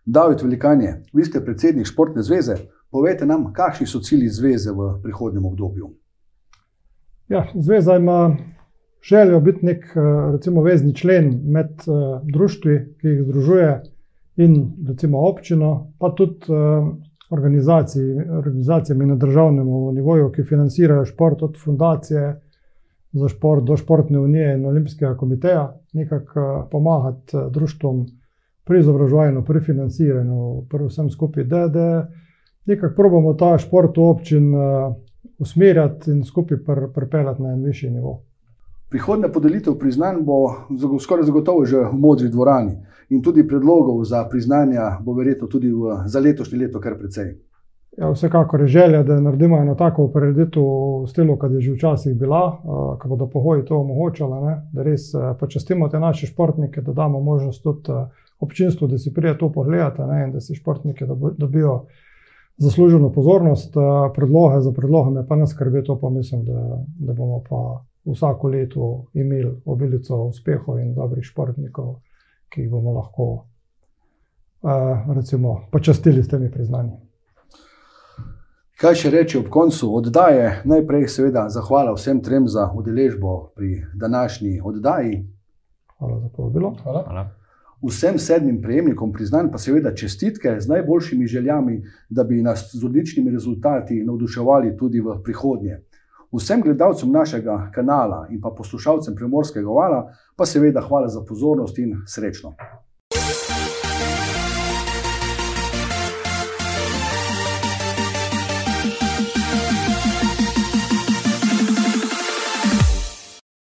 David 0.05 0.43
Velikanje, 0.43 1.03
vi 1.13 1.25
ste 1.25 1.45
predsednik 1.45 1.87
Športne 1.87 2.23
zveze. 2.23 2.57
Povejte 2.91 3.27
nam, 3.27 3.53
kakšni 3.53 3.87
so 3.87 4.01
cilji 4.01 4.29
zveze 4.29 4.73
v 4.73 5.03
prihodnem 5.03 5.45
obdobju. 5.45 5.93
Ja, 7.29 7.47
zveza 7.55 7.97
ima 7.97 8.37
željo 9.03 9.41
biti 9.41 9.67
nek 9.67 9.85
eh, 9.85 10.33
recimo, 10.33 10.63
vezni 10.63 10.95
člen 10.95 11.41
med 11.45 11.71
uh, 11.87 12.21
društvi, 12.33 12.97
ki 13.01 13.09
jih 13.09 13.23
združuje, 13.23 13.83
in 14.37 14.73
recimo 14.89 15.29
občino, 15.29 15.93
pa 15.99 16.11
tudi 16.15 16.53
uh, 16.53 16.95
organizacijami 17.31 19.07
na 19.07 19.17
državnem 19.17 19.67
nivoju, 19.95 20.33
ki 20.33 20.43
financirajo 20.43 21.05
šport, 21.05 21.43
od 21.43 21.57
fundacije 21.65 22.41
za 23.13 23.29
šport 23.29 23.65
do 23.65 23.77
športne 23.77 24.19
unije 24.19 24.55
in 24.55 24.67
olimpijskega 24.67 25.17
komiteja, 25.17 25.81
nekako 25.93 26.69
pomagati 26.71 27.37
društvom 27.51 28.07
pri 28.65 28.81
izobraževanju, 28.81 29.45
pri 29.45 29.61
financiranju, 29.61 30.63
pri 30.71 30.87
vsem 30.87 31.11
skupaj, 31.11 31.45
da, 31.45 31.69
da 31.69 32.09
nekako 32.67 32.95
probamo 32.97 33.35
ta 33.35 33.59
šport 33.59 33.97
v 33.97 34.03
občin. 34.03 34.53
Usmerjati 35.39 36.11
in 36.11 36.25
skupaj 36.25 36.59
pripeljati 36.95 37.43
na 37.43 37.53
en 37.53 37.65
višji 37.65 37.91
nivo. 37.91 38.23
Prihodna 38.91 39.29
podelitev 39.29 39.75
priznanj 39.79 40.21
bo 40.23 40.55
skoraj 41.01 41.25
zagotovo 41.27 41.65
že 41.65 41.77
v 41.77 41.99
modri 41.99 42.29
dvorani, 42.29 42.77
in 43.09 43.23
tudi 43.23 43.47
predlogov 43.49 44.05
za 44.05 44.29
priznanja 44.31 44.99
bo 45.01 45.13
verjetno 45.13 45.49
tudi 45.49 45.73
v, 45.73 46.05
za 46.07 46.21
letošnje 46.21 46.59
leto 46.59 46.81
kar 46.81 46.99
precej. 46.99 47.35
Ja, 47.99 48.11
vsekakor 48.11 48.61
je 48.61 48.67
želja, 48.67 49.03
da 49.03 49.21
naredimo 49.21 49.59
eno 49.59 49.75
tako 49.75 50.09
prireditev 50.09 50.63
v 51.03 51.09
stilu, 51.09 51.37
kot 51.39 51.53
je 51.53 51.61
že 51.61 51.73
včasih 51.73 52.17
bila, 52.19 52.59
ko 52.99 53.09
bodo 53.09 53.29
pogoji 53.31 53.65
to 53.65 53.79
omogočali, 53.79 54.57
da 54.73 54.83
res 54.83 55.13
počastimo 55.41 55.89
te 55.89 56.01
naše 56.01 56.27
športnike, 56.27 56.81
da 56.81 56.93
damo 56.93 57.21
možnost 57.21 57.63
tudi 57.63 57.93
občinstvu, 58.41 58.89
da 58.89 58.99
si 58.99 59.15
prije 59.15 59.39
to 59.39 59.53
pogledati 59.53 60.03
ne? 60.03 60.25
in 60.25 60.33
da 60.33 60.41
si 60.41 60.55
športniki 60.55 61.05
dobijo 61.39 61.85
zasluženo 62.57 63.13
pozornost, 63.13 63.77
eh, 63.77 63.81
predloge 64.15 64.61
za 64.61 64.73
predloge, 64.73 65.27
pa 65.29 65.37
ne 65.37 65.47
skrbi 65.47 65.85
to, 65.85 65.99
pa 66.01 66.11
mislim, 66.11 66.45
da, 66.45 66.85
da 66.99 67.13
bomo 67.13 67.43
pa 67.49 67.85
vsako 68.05 68.49
leto 68.49 69.05
imeli 69.13 69.61
obilico 69.65 70.17
uspehov 70.17 70.79
in 70.79 70.95
dobrih 70.95 71.25
športnikov, 71.25 71.95
ki 72.49 72.61
jih 72.61 72.71
bomo 72.71 72.93
lahko 72.93 73.47
eh, 74.63 75.15
recimo, 75.15 75.61
počastili 75.73 76.23
s 76.23 76.29
temi 76.29 76.51
priznanji. 76.51 76.93
Kaj 78.81 78.95
še 78.95 79.11
reči 79.11 79.39
ob 79.39 79.47
koncu 79.49 79.93
oddaje? 79.97 80.63
Najprej, 80.67 81.07
seveda, 81.09 81.47
zahvala 81.49 81.95
vsem 81.95 82.21
trem 82.21 82.49
za 82.51 82.67
udeležbo 82.75 83.53
pri 83.55 83.85
današnji 83.95 84.61
oddaji. 84.65 85.23
Hvala 85.99 86.21
za 86.21 86.29
povabilo. 86.29 86.75
Hvala. 86.83 87.03
Hvala. 87.07 87.44
Vsem 87.85 88.19
sedmim 88.19 88.63
prejemnikom 88.63 89.13
priznanj 89.13 89.51
pa 89.53 89.59
seveda 89.59 89.91
čestitke 89.95 90.55
z 90.61 90.69
najboljšimi 90.69 91.27
željami, 91.27 91.83
da 92.09 92.25
bi 92.25 92.43
nas 92.43 92.71
z 92.73 92.85
odličnimi 92.85 93.31
rezultati 93.31 94.05
navduševali 94.05 94.77
tudi 94.77 95.01
v 95.01 95.19
prihodnje. 95.25 95.83
Vsem 96.33 96.63
gledalcem 96.63 97.13
našega 97.13 97.71
kanala 97.75 98.27
in 98.31 98.41
pa 98.41 98.55
poslušalcem 98.57 99.15
Primorskega 99.15 99.69
vala 99.69 100.01
pa 100.37 100.47
seveda 100.47 100.81
hvala 100.81 101.09
za 101.09 101.21
pozornost 101.29 101.79
in 101.79 102.01
srečno. 102.07 102.55